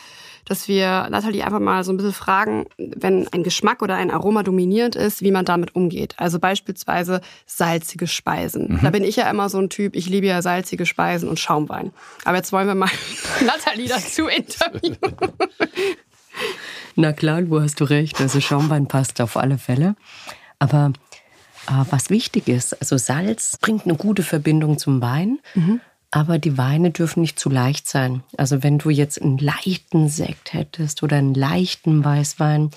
dass 0.46 0.68
wir 0.68 1.08
Nathalie 1.10 1.46
einfach 1.46 1.60
mal 1.60 1.84
so 1.84 1.94
ein 1.94 1.98
bisschen 1.98 2.14
fragen, 2.14 2.66
wenn 2.78 3.28
ein 3.30 3.44
Geschmack 3.44 3.82
oder 3.82 3.96
ein 3.96 4.12
Aroma 4.12 4.44
dominierend 4.44 4.96
ist, 4.96 5.22
wie 5.22 5.32
man 5.32 5.46
damit 5.46 5.76
umgeht. 5.76 6.16
Also 6.18 6.40
beispielsweise 6.40 7.22
salzige 7.46 8.08
Speisen. 8.08 8.74
Mhm. 8.74 8.80
Da 8.82 8.90
bin 8.90 9.04
ich 9.04 9.16
ja 9.16 9.30
immer 9.30 9.48
so 9.50 9.60
ein 9.60 9.70
Typ, 9.70 9.96
ich 9.96 10.08
liebe 10.08 10.28
ja 10.28 10.42
salzige 10.42 10.86
Speisen 10.86 11.30
und 11.30 11.40
Schaumwein. 11.40 11.94
Aber 12.26 12.38
jetzt 12.38 12.52
wollen 12.52 12.68
wir 12.68 12.76
mal 12.76 12.90
Nathalie 13.46 13.88
dazu 13.88 14.28
interviewen. 14.28 14.98
Na 16.96 17.14
klar, 17.14 17.42
wo 17.50 17.62
hast 17.62 17.80
du 17.80 17.86
recht. 17.86 18.20
Also 18.20 18.42
Schaumwein 18.42 18.88
passt 18.88 19.22
auf 19.22 19.38
alle 19.38 19.58
Fälle. 19.58 19.96
Aber 20.60 20.92
äh, 21.68 21.86
was 21.90 22.10
wichtig 22.10 22.48
ist, 22.48 22.80
also 22.82 22.98
Salz 22.98 23.58
bringt 23.62 23.86
eine 23.86 23.96
gute 23.96 24.24
Verbindung 24.24 24.78
zum 24.78 25.02
Wein. 25.02 25.40
Mhm. 25.56 25.80
Aber 26.16 26.38
die 26.38 26.60
Weine 26.60 26.92
dürfen 26.92 27.22
nicht 27.22 27.40
zu 27.40 27.50
leicht 27.50 27.90
sein. 27.90 28.22
Also 28.38 28.62
wenn 28.62 28.78
du 28.78 28.92
jetzt 28.92 29.20
einen 29.20 29.40
leichten 29.40 30.10
Sekt 30.10 30.54
hättest 30.54 31.02
oder 31.02 31.18
einen 31.18 31.34
leichten 31.34 32.06
Weißwein, 32.06 32.70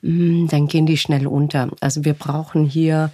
mm, 0.00 0.46
dann 0.46 0.68
gehen 0.68 0.86
die 0.86 0.96
schnell 0.96 1.26
unter. 1.26 1.68
Also 1.80 2.06
wir 2.06 2.14
brauchen 2.14 2.64
hier 2.64 3.10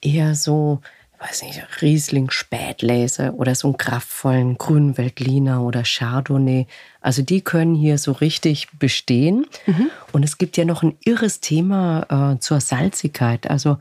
eher 0.00 0.34
so, 0.34 0.80
weiß 1.18 1.42
nicht, 1.42 1.60
Riesling 1.82 2.30
Spätlese 2.30 3.34
oder 3.34 3.54
so 3.54 3.68
einen 3.68 3.76
kraftvollen 3.76 4.56
grünen 4.56 4.96
Veltliner 4.96 5.60
oder 5.60 5.82
Chardonnay. 5.84 6.66
Also 7.02 7.20
die 7.20 7.42
können 7.42 7.74
hier 7.74 7.98
so 7.98 8.12
richtig 8.12 8.68
bestehen. 8.78 9.44
Mhm. 9.66 9.90
Und 10.12 10.22
es 10.22 10.38
gibt 10.38 10.56
ja 10.56 10.64
noch 10.64 10.82
ein 10.82 10.96
irres 11.04 11.40
Thema 11.40 12.32
äh, 12.32 12.38
zur 12.38 12.62
Salzigkeit. 12.62 13.50
Also 13.50 13.76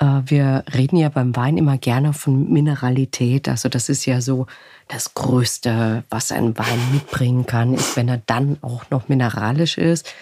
wir 0.00 0.64
reden 0.74 0.96
ja 0.96 1.10
beim 1.10 1.36
Wein 1.36 1.58
immer 1.58 1.76
gerne 1.76 2.12
von 2.12 2.50
Mineralität. 2.50 3.48
Also 3.48 3.68
das 3.68 3.88
ist 3.88 4.06
ja 4.06 4.20
so 4.20 4.46
das 4.88 5.14
Größte, 5.14 6.04
was 6.08 6.32
ein 6.32 6.56
Wein 6.56 6.80
mitbringen 6.92 7.46
kann, 7.46 7.74
ist, 7.74 7.96
wenn 7.96 8.08
er 8.08 8.22
dann 8.26 8.56
auch 8.62 8.88
noch 8.90 9.08
mineralisch 9.08 9.76
ist. 9.78 10.12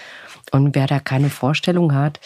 Und 0.50 0.74
wer 0.74 0.86
da 0.86 0.98
keine 0.98 1.30
Vorstellung 1.30 1.94
hat, 1.94 2.20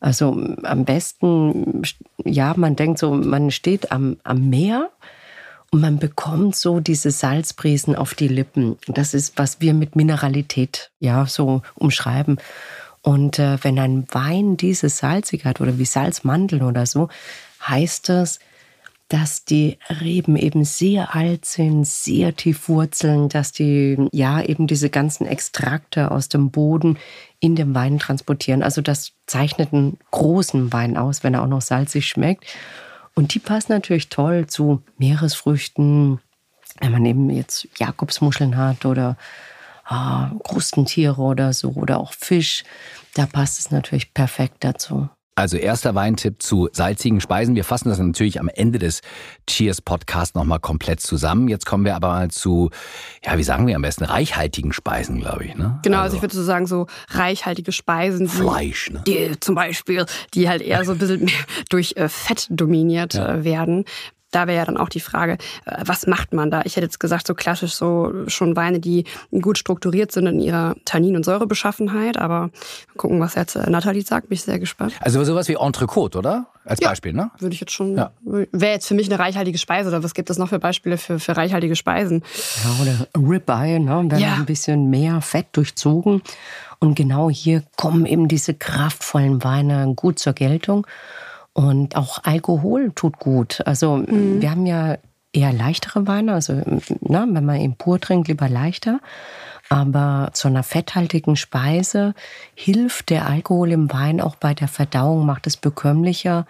also 0.00 0.36
am 0.62 0.84
besten, 0.84 1.82
ja, 2.24 2.54
man 2.56 2.76
denkt 2.76 2.98
so, 2.98 3.12
man 3.12 3.50
steht 3.50 3.92
am, 3.92 4.18
am 4.24 4.50
Meer 4.50 4.90
und 5.70 5.80
man 5.80 5.98
bekommt 5.98 6.54
so 6.54 6.80
diese 6.80 7.10
Salzbrisen 7.10 7.96
auf 7.96 8.14
die 8.14 8.28
Lippen. 8.28 8.76
Das 8.88 9.14
ist, 9.14 9.38
was 9.38 9.60
wir 9.60 9.74
mit 9.74 9.96
Mineralität 9.96 10.90
ja 11.00 11.26
so 11.26 11.62
umschreiben. 11.74 12.38
Und 13.06 13.38
äh, 13.38 13.62
wenn 13.62 13.78
ein 13.78 14.04
Wein 14.10 14.56
diese 14.56 14.88
salzig 14.88 15.44
hat 15.44 15.60
oder 15.60 15.78
wie 15.78 15.84
Salzmandeln 15.84 16.64
oder 16.64 16.86
so, 16.86 17.08
heißt 17.64 18.08
das, 18.08 18.40
dass 19.06 19.44
die 19.44 19.78
Reben 19.88 20.34
eben 20.34 20.64
sehr 20.64 21.14
alt 21.14 21.44
sind, 21.44 21.86
sehr 21.86 22.34
tief 22.34 22.68
wurzeln, 22.68 23.28
dass 23.28 23.52
die 23.52 23.96
ja 24.10 24.42
eben 24.42 24.66
diese 24.66 24.90
ganzen 24.90 25.24
Extrakte 25.24 26.10
aus 26.10 26.28
dem 26.28 26.50
Boden 26.50 26.98
in 27.38 27.54
dem 27.54 27.76
Wein 27.76 28.00
transportieren. 28.00 28.64
Also 28.64 28.82
das 28.82 29.12
zeichnet 29.26 29.72
einen 29.72 29.98
großen 30.10 30.72
Wein 30.72 30.96
aus, 30.96 31.22
wenn 31.22 31.34
er 31.34 31.44
auch 31.44 31.46
noch 31.46 31.62
salzig 31.62 32.08
schmeckt. 32.08 32.44
Und 33.14 33.34
die 33.34 33.38
passen 33.38 33.70
natürlich 33.70 34.08
toll 34.08 34.48
zu 34.48 34.82
Meeresfrüchten, 34.98 36.18
wenn 36.80 36.90
man 36.90 37.06
eben 37.06 37.30
jetzt 37.30 37.68
Jakobsmuscheln 37.78 38.56
hat 38.56 38.84
oder 38.84 39.16
ah, 39.86 40.30
Krustentiere 40.44 41.20
oder 41.20 41.52
so 41.52 41.70
oder 41.70 41.98
auch 41.98 42.12
Fisch. 42.12 42.64
Da 43.14 43.26
passt 43.26 43.58
es 43.58 43.70
natürlich 43.70 44.12
perfekt 44.12 44.56
dazu. 44.60 45.08
Also 45.38 45.58
erster 45.58 45.94
Weintipp 45.94 46.42
zu 46.42 46.70
salzigen 46.72 47.20
Speisen. 47.20 47.56
Wir 47.56 47.64
fassen 47.64 47.90
das 47.90 47.98
natürlich 47.98 48.40
am 48.40 48.48
Ende 48.48 48.78
des 48.78 49.02
Cheers 49.46 49.82
Podcast 49.82 50.34
nochmal 50.34 50.60
komplett 50.60 51.00
zusammen. 51.00 51.48
Jetzt 51.48 51.66
kommen 51.66 51.84
wir 51.84 51.94
aber 51.94 52.08
mal 52.08 52.30
zu, 52.30 52.70
ja, 53.22 53.36
wie 53.36 53.42
sagen 53.42 53.66
wir 53.66 53.76
am 53.76 53.82
besten, 53.82 54.04
reichhaltigen 54.04 54.72
Speisen, 54.72 55.20
glaube 55.20 55.44
ich. 55.44 55.54
Ne? 55.54 55.78
Genau, 55.82 55.98
also, 55.98 56.04
also 56.04 56.16
ich 56.16 56.22
würde 56.22 56.34
so 56.34 56.42
sagen, 56.42 56.66
so 56.66 56.86
reichhaltige 57.10 57.70
Speisen. 57.72 58.30
Fleisch, 58.30 58.88
ne? 58.88 59.02
Die, 59.06 59.38
zum 59.38 59.54
Beispiel, 59.54 60.06
die 60.32 60.48
halt 60.48 60.62
eher 60.62 60.82
so 60.86 60.92
ein 60.92 60.98
bisschen 60.98 61.30
durch 61.68 61.92
äh, 61.96 62.08
Fett 62.08 62.46
dominiert 62.48 63.12
ja. 63.12 63.34
Äh, 63.34 63.44
werden 63.44 63.84
da 64.30 64.46
wäre 64.46 64.58
ja 64.58 64.64
dann 64.64 64.76
auch 64.76 64.88
die 64.88 65.00
Frage, 65.00 65.38
äh, 65.64 65.82
was 65.84 66.06
macht 66.06 66.32
man 66.32 66.50
da? 66.50 66.62
Ich 66.64 66.76
hätte 66.76 66.86
jetzt 66.86 67.00
gesagt, 67.00 67.26
so 67.26 67.34
klassisch 67.34 67.74
so 67.74 68.12
schon 68.26 68.56
Weine, 68.56 68.80
die 68.80 69.04
gut 69.30 69.58
strukturiert 69.58 70.12
sind 70.12 70.26
in 70.26 70.40
ihrer 70.40 70.74
Tannin- 70.84 71.16
und 71.16 71.24
Säurebeschaffenheit. 71.24 72.18
Aber 72.18 72.50
gucken, 72.96 73.20
was 73.20 73.34
jetzt 73.34 73.56
äh, 73.56 73.68
Nathalie 73.70 74.02
sagt, 74.02 74.28
bin 74.28 74.36
ich 74.36 74.42
sehr 74.42 74.58
gespannt. 74.58 74.94
Also 75.00 75.22
sowas 75.24 75.48
wie 75.48 75.54
Entrecote, 75.54 76.18
oder? 76.18 76.46
Als 76.64 76.80
ja, 76.80 76.88
Beispiel, 76.88 77.12
ne? 77.12 77.30
Würde 77.38 77.54
ich 77.54 77.60
jetzt 77.60 77.72
schon. 77.72 77.96
Ja. 77.96 78.10
Wäre 78.24 78.72
jetzt 78.72 78.88
für 78.88 78.94
mich 78.94 79.06
eine 79.08 79.20
reichhaltige 79.20 79.56
Speise. 79.56 79.88
Oder 79.88 80.02
was 80.02 80.14
gibt 80.14 80.30
es 80.30 80.38
noch 80.38 80.48
für 80.48 80.58
Beispiele 80.58 80.98
für, 80.98 81.20
für 81.20 81.36
reichhaltige 81.36 81.76
Speisen? 81.76 82.24
Ja, 82.64 82.82
oder 82.82 83.28
Ribeye, 83.28 83.78
ne? 83.78 84.04
Dann 84.08 84.18
ja. 84.18 84.34
ein 84.34 84.46
bisschen 84.46 84.90
mehr 84.90 85.20
Fett 85.20 85.46
durchzogen. 85.52 86.22
Und 86.78 86.94
genau 86.96 87.30
hier 87.30 87.62
kommen 87.76 88.04
eben 88.04 88.28
diese 88.28 88.52
kraftvollen 88.52 89.44
Weine 89.44 89.92
gut 89.94 90.18
zur 90.18 90.32
Geltung. 90.32 90.86
Und 91.56 91.96
auch 91.96 92.18
Alkohol 92.22 92.92
tut 92.94 93.18
gut. 93.18 93.62
Also 93.64 93.96
mhm. 93.96 94.42
wir 94.42 94.50
haben 94.50 94.66
ja 94.66 94.98
eher 95.32 95.54
leichtere 95.54 96.06
Weine, 96.06 96.34
also 96.34 96.60
na, 97.00 97.26
wenn 97.30 97.46
man 97.46 97.58
ihn 97.58 97.76
pur 97.76 97.98
trinkt, 97.98 98.28
lieber 98.28 98.50
leichter. 98.50 99.00
Aber 99.70 100.28
zu 100.34 100.48
einer 100.48 100.62
fetthaltigen 100.62 101.34
Speise 101.34 102.14
hilft 102.54 103.08
der 103.08 103.26
Alkohol 103.26 103.72
im 103.72 103.90
Wein 103.90 104.20
auch 104.20 104.36
bei 104.36 104.52
der 104.52 104.68
Verdauung, 104.68 105.24
macht 105.24 105.46
es 105.46 105.56
bekömmlicher. 105.56 106.46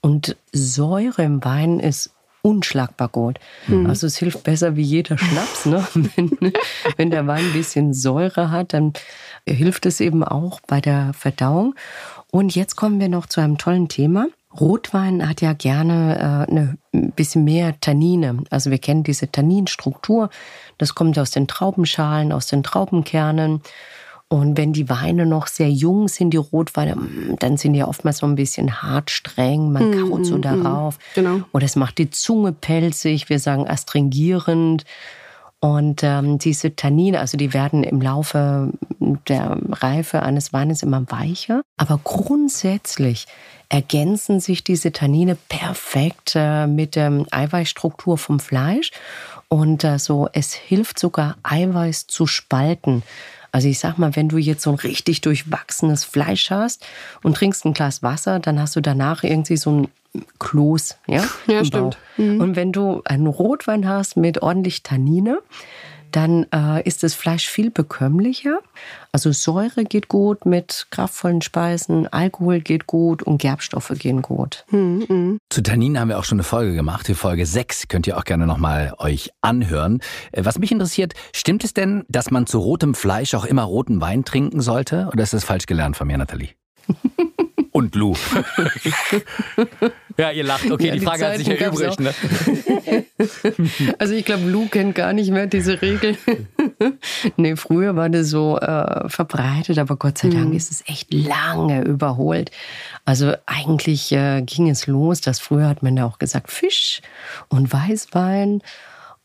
Und 0.00 0.36
Säure 0.52 1.24
im 1.24 1.44
Wein 1.44 1.80
ist 1.80 2.14
unschlagbar 2.40 3.08
gut. 3.08 3.40
Mhm. 3.66 3.86
Also 3.86 4.06
es 4.06 4.16
hilft 4.18 4.44
besser 4.44 4.76
wie 4.76 4.82
jeder 4.82 5.18
Schnaps. 5.18 5.66
Ne? 5.66 5.84
Wenn, 5.94 6.52
wenn 6.96 7.10
der 7.10 7.26
Wein 7.26 7.46
ein 7.46 7.52
bisschen 7.54 7.92
Säure 7.92 8.52
hat, 8.52 8.72
dann 8.72 8.92
hilft 9.48 9.84
es 9.84 9.98
eben 9.98 10.22
auch 10.22 10.60
bei 10.60 10.80
der 10.80 11.12
Verdauung. 11.12 11.74
Und 12.34 12.56
jetzt 12.56 12.74
kommen 12.74 12.98
wir 12.98 13.08
noch 13.08 13.26
zu 13.26 13.40
einem 13.40 13.58
tollen 13.58 13.86
Thema. 13.86 14.26
Rotwein 14.58 15.28
hat 15.28 15.40
ja 15.40 15.52
gerne 15.52 16.18
äh, 16.48 16.50
eine, 16.50 16.78
ein 16.92 17.12
bisschen 17.12 17.44
mehr 17.44 17.78
Tannine. 17.78 18.42
Also 18.50 18.72
wir 18.72 18.78
kennen 18.78 19.04
diese 19.04 19.30
Tanninstruktur. 19.30 20.30
Das 20.76 20.96
kommt 20.96 21.16
aus 21.16 21.30
den 21.30 21.46
Traubenschalen, 21.46 22.32
aus 22.32 22.48
den 22.48 22.64
Traubenkernen. 22.64 23.60
Und 24.26 24.58
wenn 24.58 24.72
die 24.72 24.88
Weine 24.88 25.26
noch 25.26 25.46
sehr 25.46 25.70
jung 25.70 26.08
sind, 26.08 26.30
die 26.30 26.38
Rotweine, 26.38 26.96
mm, 26.96 27.36
dann 27.38 27.56
sind 27.56 27.74
die 27.74 27.84
oftmals 27.84 28.18
so 28.18 28.26
ein 28.26 28.34
bisschen 28.34 28.82
hart, 28.82 29.12
streng. 29.12 29.70
Man 29.70 29.90
mm, 29.92 30.08
kaut 30.08 30.26
so 30.26 30.36
mm, 30.36 30.42
darauf. 30.42 30.98
Genau. 31.14 31.42
Oder 31.52 31.66
es 31.66 31.76
macht 31.76 31.98
die 31.98 32.10
Zunge 32.10 32.50
pelzig. 32.50 33.28
Wir 33.28 33.38
sagen 33.38 33.68
astringierend. 33.68 34.84
Und 35.64 36.02
ähm, 36.02 36.36
diese 36.36 36.76
Tannine, 36.76 37.20
also 37.20 37.38
die 37.38 37.54
werden 37.54 37.84
im 37.84 38.02
Laufe 38.02 38.70
der 39.00 39.56
Reife 39.70 40.22
eines 40.22 40.52
Weines 40.52 40.82
immer 40.82 41.10
weicher. 41.10 41.62
Aber 41.78 41.98
grundsätzlich 42.04 43.26
ergänzen 43.70 44.40
sich 44.40 44.62
diese 44.62 44.92
Tannine 44.92 45.38
perfekt 45.48 46.34
äh, 46.34 46.66
mit 46.66 46.96
der 46.96 47.24
Eiweißstruktur 47.30 48.18
vom 48.18 48.40
Fleisch. 48.40 48.90
Und 49.48 49.84
äh, 49.84 49.98
so, 49.98 50.28
es 50.34 50.52
hilft 50.52 50.98
sogar, 50.98 51.38
Eiweiß 51.44 52.08
zu 52.08 52.26
spalten. 52.26 53.02
Also 53.54 53.68
ich 53.68 53.78
sag 53.78 53.98
mal, 53.98 54.16
wenn 54.16 54.28
du 54.28 54.36
jetzt 54.36 54.64
so 54.64 54.70
ein 54.70 54.74
richtig 54.74 55.20
durchwachsenes 55.20 56.02
Fleisch 56.02 56.50
hast 56.50 56.84
und 57.22 57.36
trinkst 57.36 57.64
ein 57.64 57.72
Glas 57.72 58.02
Wasser, 58.02 58.40
dann 58.40 58.58
hast 58.58 58.74
du 58.74 58.80
danach 58.80 59.22
irgendwie 59.22 59.56
so 59.56 59.70
ein 59.70 59.88
Kloß, 60.40 60.98
ja? 61.06 61.22
Ja, 61.46 61.64
stimmt. 61.64 61.96
Mhm. 62.16 62.40
Und 62.40 62.56
wenn 62.56 62.72
du 62.72 63.02
einen 63.04 63.28
Rotwein 63.28 63.86
hast 63.86 64.16
mit 64.16 64.42
ordentlich 64.42 64.82
Tannine, 64.82 65.38
dann 66.14 66.46
äh, 66.52 66.82
ist 66.86 67.02
das 67.02 67.14
Fleisch 67.14 67.48
viel 67.48 67.70
bekömmlicher. 67.70 68.60
Also 69.10 69.32
Säure 69.32 69.84
geht 69.84 70.08
gut 70.08 70.46
mit 70.46 70.86
kraftvollen 70.90 71.42
Speisen, 71.42 72.06
Alkohol 72.06 72.60
geht 72.60 72.86
gut 72.86 73.22
und 73.22 73.38
Gerbstoffe 73.38 73.92
gehen 73.98 74.22
gut. 74.22 74.64
Mhm. 74.70 75.38
Zu 75.50 75.62
Tanninen 75.62 75.98
haben 75.98 76.08
wir 76.08 76.18
auch 76.18 76.24
schon 76.24 76.36
eine 76.36 76.44
Folge 76.44 76.74
gemacht, 76.74 77.08
die 77.08 77.14
Folge 77.14 77.46
6, 77.46 77.88
könnt 77.88 78.06
ihr 78.06 78.16
auch 78.16 78.24
gerne 78.24 78.46
nochmal 78.46 78.94
euch 78.98 79.30
anhören. 79.40 80.00
Äh, 80.32 80.44
was 80.44 80.58
mich 80.58 80.70
interessiert, 80.70 81.14
stimmt 81.34 81.64
es 81.64 81.74
denn, 81.74 82.04
dass 82.08 82.30
man 82.30 82.46
zu 82.46 82.58
rotem 82.58 82.94
Fleisch 82.94 83.34
auch 83.34 83.44
immer 83.44 83.62
roten 83.62 84.00
Wein 84.00 84.24
trinken 84.24 84.60
sollte? 84.60 85.08
Oder 85.12 85.24
ist 85.24 85.32
das 85.32 85.44
falsch 85.44 85.66
gelernt 85.66 85.96
von 85.96 86.06
mir, 86.06 86.18
Nathalie? 86.18 86.50
Und 87.76 87.96
Lou. 87.96 88.14
ja, 90.16 90.30
ihr 90.30 90.44
lacht. 90.44 90.70
Okay, 90.70 90.86
ja, 90.86 90.92
die, 90.92 91.00
die, 91.00 91.04
Frage 91.04 91.22
Zeiten 91.22 91.32
hat 91.32 91.38
sich 91.44 91.60
erübrigt. 91.60 91.98
Ne? 91.98 92.14
also 93.98 94.14
ich 94.14 94.24
glaube, 94.24 94.48
Lou 94.48 94.68
kennt 94.68 94.94
gar 94.94 95.12
nicht 95.12 95.32
mehr 95.32 95.48
diese 95.48 95.82
Regel. 95.82 96.16
nee, 97.36 97.56
früher 97.56 97.96
war 97.96 98.08
das 98.10 98.28
so 98.28 98.60
äh, 98.60 99.08
verbreitet, 99.08 99.78
aber 99.78 99.96
Gott 99.96 100.18
sei 100.18 100.28
Dank 100.28 100.50
mhm. 100.50 100.56
ist 100.56 100.70
es 100.70 100.84
echt 100.86 101.12
lange 101.12 101.82
überholt. 101.82 102.52
Also 103.04 103.34
eigentlich 103.44 104.12
äh, 104.12 104.42
ging 104.42 104.70
es 104.70 104.86
los, 104.86 105.20
dass 105.20 105.40
früher 105.40 105.66
hat 105.66 105.82
man 105.82 105.96
ja 105.96 106.06
auch 106.06 106.18
gesagt 106.18 106.52
Fisch 106.52 107.00
und 107.48 107.72
Weißwein. 107.72 108.62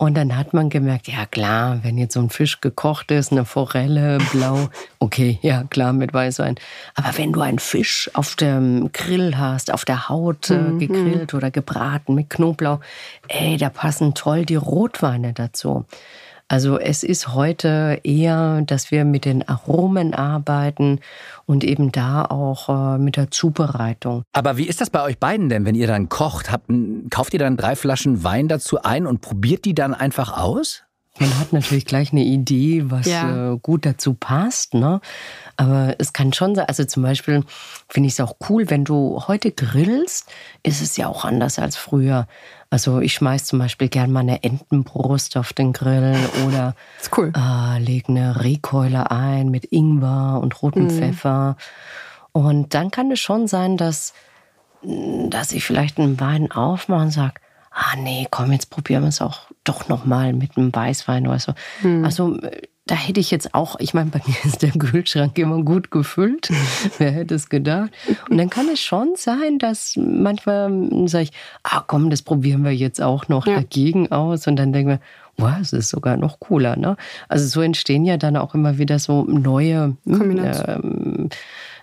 Und 0.02 0.16
dann 0.16 0.38
hat 0.38 0.54
man 0.54 0.70
gemerkt, 0.70 1.10
ja 1.10 1.26
klar, 1.26 1.80
wenn 1.84 1.98
jetzt 1.98 2.14
so 2.14 2.22
ein 2.22 2.30
Fisch 2.30 2.62
gekocht 2.62 3.12
ist, 3.12 3.34
eine 3.34 3.44
Forelle, 3.44 4.18
blau, 4.32 4.70
okay, 5.00 5.38
ja 5.42 5.66
klar, 5.66 5.92
mit 5.92 6.14
Weißwein. 6.14 6.56
Aber 6.96 7.18
wenn 7.18 7.34
du 7.34 7.42
einen 7.42 7.60
Fisch 7.60 8.10
auf 8.14 8.38
dem 8.38 8.94
Grill 8.94 9.38
hast, 9.38 9.74
auf 9.74 9.84
der 9.84 10.08
Haut 10.08 10.52
äh, 10.52 10.58
mhm. 10.58 10.80
gegrillt 10.80 11.34
oder 11.34 11.52
gebraten 11.52 12.16
mit 12.16 12.30
Knoblauch, 12.30 12.80
ey, 13.28 13.58
da 13.58 13.68
passen 13.68 14.14
toll 14.14 14.46
die 14.46 14.56
Rotweine 14.56 15.34
dazu. 15.34 15.84
Also 16.50 16.80
es 16.80 17.04
ist 17.04 17.36
heute 17.36 18.02
eher, 18.04 18.64
dass 18.64 18.90
wir 18.90 19.06
mit 19.06 19.24
den 19.26 19.48
Aromen 19.48 20.16
arbeiten 20.16 21.00
und 21.46 21.64
eben 21.64 21.92
da 21.92 22.26
auch 22.26 22.96
äh, 22.96 22.98
mit 22.98 23.18
der 23.18 23.30
Zubereitung. 23.30 24.24
Aber 24.34 24.58
wie 24.58 24.66
ist 24.68 24.82
das 24.82 24.90
bei 24.90 25.04
euch 25.04 25.20
beiden 25.20 25.50
denn, 25.50 25.64
wenn 25.66 25.76
ihr 25.76 25.86
dann 25.86 26.10
kocht? 26.10 26.52
Habt, 26.52 26.72
kauft 27.12 27.34
ihr 27.34 27.40
dann 27.40 27.56
drei 27.56 27.76
Flaschen 27.76 28.24
Wein 28.24 28.48
dazu 28.48 28.82
ein 28.82 29.06
und 29.06 29.22
probiert 29.22 29.64
die 29.64 29.76
dann 29.76 29.94
einfach 29.94 30.36
aus? 30.36 30.84
Man 31.20 31.38
hat 31.38 31.52
natürlich 31.52 31.86
gleich 31.86 32.12
eine 32.12 32.24
Idee, 32.24 32.84
was 32.86 33.06
ja. 33.06 33.54
äh, 33.54 33.58
gut 33.58 33.86
dazu 33.86 34.14
passt. 34.14 34.74
Ne? 34.74 35.02
Aber 35.58 35.96
es 35.98 36.14
kann 36.14 36.32
schon 36.32 36.56
sein, 36.56 36.66
also 36.68 36.86
zum 36.86 37.04
Beispiel 37.04 37.44
finde 37.90 38.08
ich 38.08 38.14
es 38.14 38.20
auch 38.22 38.38
cool, 38.50 38.70
wenn 38.70 38.86
du 38.86 39.22
heute 39.28 39.52
grillst, 39.52 40.32
ist 40.64 40.82
es 40.82 40.96
ja 40.96 41.08
auch 41.08 41.26
anders 41.26 41.60
als 41.60 41.76
früher. 41.76 42.28
Also 42.70 43.00
ich 43.00 43.14
schmeiß 43.14 43.46
zum 43.46 43.60
Beispiel 43.60 43.90
gern 43.90 44.12
mal 44.12 44.22
eine 44.22 44.44
Entenbrust 44.44 45.36
auf 45.38 45.54
den 45.54 45.74
Grill 45.74 46.16
oder 46.48 46.76
cool. 47.18 47.34
äh, 47.36 47.80
lege 47.80 48.10
eine 48.10 48.44
Rehkeule 48.44 49.12
ein 49.12 49.50
mit 49.50 49.66
Ingwer 49.66 50.40
und 50.42 50.62
rotem 50.62 50.84
mhm. 50.84 50.90
Pfeffer. 50.92 51.58
Und 52.32 52.74
dann 52.74 52.92
kann 52.92 53.12
es 53.12 53.20
schon 53.20 53.48
sein, 53.48 53.76
dass, 53.76 54.14
dass 54.82 55.52
ich 55.52 55.66
vielleicht 55.66 55.98
einen 55.98 56.20
Wein 56.20 56.52
aufmache 56.52 57.02
und 57.02 57.12
sage, 57.12 57.42
ah 57.72 57.96
nee, 57.98 58.28
komm, 58.30 58.52
jetzt 58.52 58.70
probieren 58.70 59.04
wir 59.04 59.10
es 59.10 59.22
auch 59.22 59.42
doch 59.64 59.88
nochmal 59.88 60.34
mit 60.34 60.58
einem 60.58 60.74
Weißwein 60.74 61.28
oder 61.28 61.40
so. 61.40 61.54
Mhm. 61.82 62.06
Also 62.06 62.38
da 62.90 62.96
hätte 62.96 63.20
ich 63.20 63.30
jetzt 63.30 63.54
auch, 63.54 63.76
ich 63.80 63.94
meine, 63.94 64.10
bei 64.10 64.22
mir 64.26 64.36
ist 64.44 64.62
der 64.64 64.72
Kühlschrank 64.72 65.38
immer 65.38 65.64
gut 65.64 65.92
gefüllt. 65.92 66.50
Wer 66.98 67.12
hätte 67.12 67.36
es 67.36 67.50
gedacht? 67.50 67.92
Und 68.30 68.38
dann 68.38 68.50
kann 68.50 68.68
es 68.70 68.80
schon 68.80 69.14
sein, 69.16 69.60
dass 69.60 69.96
manchmal 69.96 70.90
sage 71.08 71.26
ich, 71.26 71.32
ah 71.64 71.84
komm, 71.86 72.10
das 72.10 72.24
probieren 72.24 72.64
wir 72.64 72.76
jetzt 72.76 73.02
auch 73.02 73.28
noch 73.28 73.46
ja. 73.46 73.56
dagegen 73.56 74.12
aus. 74.12 74.48
Und 74.48 74.56
dann 74.56 74.74
denken 74.74 74.90
wir, 74.90 75.00
Wow, 75.40 75.58
es 75.62 75.72
ist 75.72 75.88
sogar 75.88 76.18
noch 76.18 76.42
cooler, 76.42 76.76
ne? 76.76 76.98
Also 77.30 77.48
so 77.48 77.62
entstehen 77.62 78.04
ja 78.04 78.18
dann 78.18 78.36
auch 78.36 78.54
immer 78.56 78.78
wieder 78.78 79.00
so 79.00 79.24
neue 79.24 79.96
hm, 80.06 80.18
Kombinationen. 80.18 80.84
Ähm, 80.84 81.30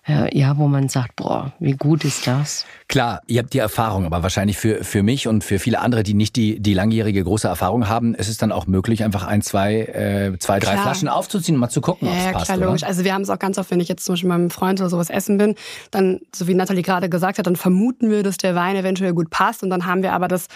ja, 0.09 0.57
wo 0.57 0.69
man 0.69 0.89
sagt, 0.89 1.17
boah, 1.17 1.53
wie 1.59 1.73
gut 1.73 2.05
ist 2.05 2.27
das? 2.29 2.65
Klar, 2.89 3.23
ihr 3.27 3.41
habt 3.43 3.53
die 3.53 3.59
Erfahrung, 3.59 4.05
aber 4.05 4.23
wahrscheinlich 4.23 4.57
für, 4.57 4.85
für 4.85 5.03
mich 5.03 5.27
und 5.27 5.43
für 5.43 5.59
viele 5.59 5.81
andere, 5.81 6.05
die 6.05 6.15
nicht 6.15 6.37
die, 6.37 6.61
die 6.61 6.75
langjährige 6.75 7.25
große 7.25 7.49
Erfahrung 7.49 7.89
haben, 7.89 8.15
ist 8.15 8.29
es 8.29 8.39
dann 8.39 8.53
auch 8.53 8.69
möglich, 8.69 9.03
einfach 9.03 9.25
ein, 9.25 9.43
zwei, 9.43 9.81
äh, 9.81 10.39
zwei 10.39 10.61
drei 10.61 10.73
Klar. 10.75 10.85
Flaschen 10.85 11.09
aufzuziehen 11.09 11.57
und 11.57 11.61
mal 11.61 11.71
zu 11.71 11.81
gucken, 11.81 12.07
Ja, 12.07 12.13
ob 12.15 12.19
es 12.19 12.25
ja, 12.25 12.33
passt. 12.33 12.45
klar, 12.45 12.59
logisch. 12.59 12.83
Oder? 12.83 12.89
Also 12.89 13.03
wir 13.05 13.15
haben 13.15 13.23
es 13.23 13.31
auch 13.31 13.39
ganz 13.41 13.59
oft, 13.59 13.71
wenn 13.73 13.81
ich 13.81 13.89
jetzt 13.89 14.05
zum 14.05 14.13
Beispiel 14.13 14.29
mit 14.29 14.39
meinem 14.39 14.51
Freund 14.51 14.81
oder 14.81 14.91
sowas 14.91 15.11
essen 15.11 15.39
bin, 15.39 15.57
dann, 15.91 16.21
so 16.33 16.47
wie 16.47 16.55
Nathalie 16.55 16.83
gerade 16.83 17.09
gesagt 17.09 17.39
hat, 17.39 17.47
dann 17.49 17.57
vermuten 17.57 18.09
wir, 18.09 18.23
dass 18.23 18.37
der 18.37 18.55
Wein 18.55 18.77
eventuell 18.77 19.13
gut 19.13 19.31
passt 19.31 19.65
und 19.65 19.71
dann 19.71 19.87
haben 19.87 20.05
wir 20.05 20.13
aber 20.13 20.29
das 20.29 20.47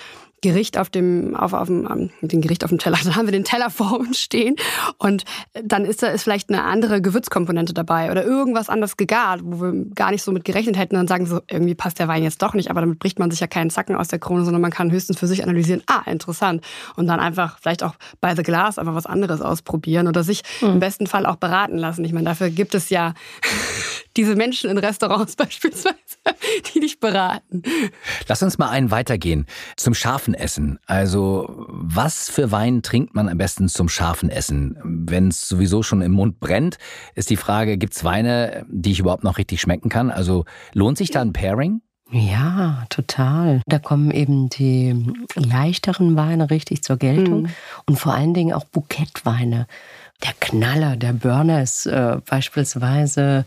Gericht 0.42 0.78
auf 0.78 0.90
dem, 0.90 1.37
auf, 1.37 1.52
auf 1.52 1.66
dem, 1.66 1.88
ähm, 1.90 2.11
den 2.20 2.40
Gericht 2.40 2.64
auf 2.64 2.70
dem 2.70 2.78
Teller, 2.78 2.99
dann 3.04 3.16
haben 3.16 3.26
wir 3.26 3.32
den 3.32 3.44
Teller 3.44 3.70
vor 3.70 3.99
uns 3.99 4.20
stehen 4.20 4.56
und 4.99 5.25
dann 5.62 5.85
ist 5.85 6.02
da 6.02 6.09
ist 6.09 6.23
vielleicht 6.23 6.49
eine 6.49 6.64
andere 6.64 7.00
Gewürzkomponente 7.02 7.75
dabei 7.75 8.11
oder 8.11 8.25
irgendwas 8.25 8.68
anderes 8.68 8.97
gegart, 8.97 9.40
wo 9.42 9.61
wir 9.61 9.85
gar 9.94 10.11
nicht 10.11 10.23
so 10.23 10.32
mit 10.32 10.44
gerechnet 10.44 10.78
hätten. 10.78 10.94
Dann 10.94 11.09
sagen 11.09 11.26
so, 11.26 11.40
irgendwie 11.50 11.75
passt 11.75 11.99
der 11.99 12.09
Wein 12.09 12.23
jetzt 12.23 12.42
doch 12.42 12.54
nicht, 12.54 12.70
aber 12.70 12.80
damit 12.80 12.99
bricht 12.99 13.18
man 13.18 13.30
sich 13.30 13.40
ja 13.40 13.47
keinen 13.47 13.70
Zacken 13.70 13.97
aus 13.97 14.09
der 14.09 14.18
Krone, 14.18 14.44
sondern 14.44 14.62
man 14.62 14.70
kann 14.70 14.90
höchstens 14.90 15.18
für 15.18 15.26
sich 15.26 15.42
analysieren, 15.42 15.82
ah, 15.87 16.02
interessant. 16.06 16.64
Und 16.97 17.06
dann 17.06 17.20
einfach 17.20 17.59
vielleicht 17.59 17.82
auch 17.82 17.94
bei 18.20 18.35
The 18.35 18.42
Glass 18.42 18.78
einfach 18.78 18.94
was 18.94 19.06
anderes 19.06 19.40
ausprobieren 19.40 20.09
oder 20.09 20.23
sich 20.23 20.42
im 20.61 20.80
besten 20.80 21.06
Fall 21.06 21.26
auch 21.26 21.37
beraten 21.37 21.76
lassen. 21.76 22.04
Ich 22.04 22.12
meine, 22.12 22.26
dafür 22.26 22.50
gibt 22.50 22.75
es 22.75 22.90
ja 22.90 23.14
diese 24.17 24.35
Menschen 24.37 24.71
in 24.71 24.79
Restaurants 24.79 25.37
beispielsweise, 25.37 25.97
die 26.73 26.81
dich 26.81 27.00
beraten. 27.00 27.62
Lass 28.29 28.43
uns 28.43 28.59
mal 28.59 28.71
einen 28.71 28.90
weitergehen 28.90 29.47
zum 29.76 29.95
scharfen 29.95 30.35
Essen. 30.35 30.79
Also 30.87 31.67
was 31.69 32.29
für 32.29 32.52
Wein 32.52 32.83
trinkt 32.83 33.14
man 33.14 33.29
am 33.29 33.38
besten 33.38 33.69
zum 33.69 33.88
scharfen 33.88 34.31
Essen? 34.31 34.79
Wenn 34.85 35.29
es 35.29 35.49
sowieso 35.49 35.83
schon 35.83 36.02
im 36.02 36.12
Mund 36.12 36.40
brennt, 36.40 36.79
ist 37.14 37.31
die 37.31 37.37
Frage, 37.37 37.79
gibt's 37.79 38.05
Weine, 38.05 38.67
die 38.69 38.93
ich 38.93 39.00
überhaupt 39.00 39.25
noch 39.25 39.38
richtig 39.38 39.61
schmecken 39.61 39.88
kann? 39.88 40.11
Also 40.11 40.45
lohnt 40.73 40.99
sich 40.99 41.11
da 41.11 41.21
ein 41.21 41.33
Pairing? 41.33 41.83
Ja, 42.12 42.87
total. 42.88 43.62
Da 43.67 43.79
kommen 43.79 44.11
eben 44.11 44.49
die 44.49 45.07
leichteren 45.37 46.17
Weine 46.17 46.50
richtig 46.50 46.83
zur 46.83 46.97
Geltung 46.97 47.49
und 47.87 47.99
vor 48.00 48.14
allen 48.14 48.35
Dingen 48.35 48.52
auch 48.52 48.64
Bouquetweine. 48.64 49.69
Der 50.25 50.33
Knaller, 50.40 50.97
der 50.97 51.12
Burner 51.12 51.62
ist 51.62 51.87
äh, 51.87 52.19
beispielsweise, 52.29 53.47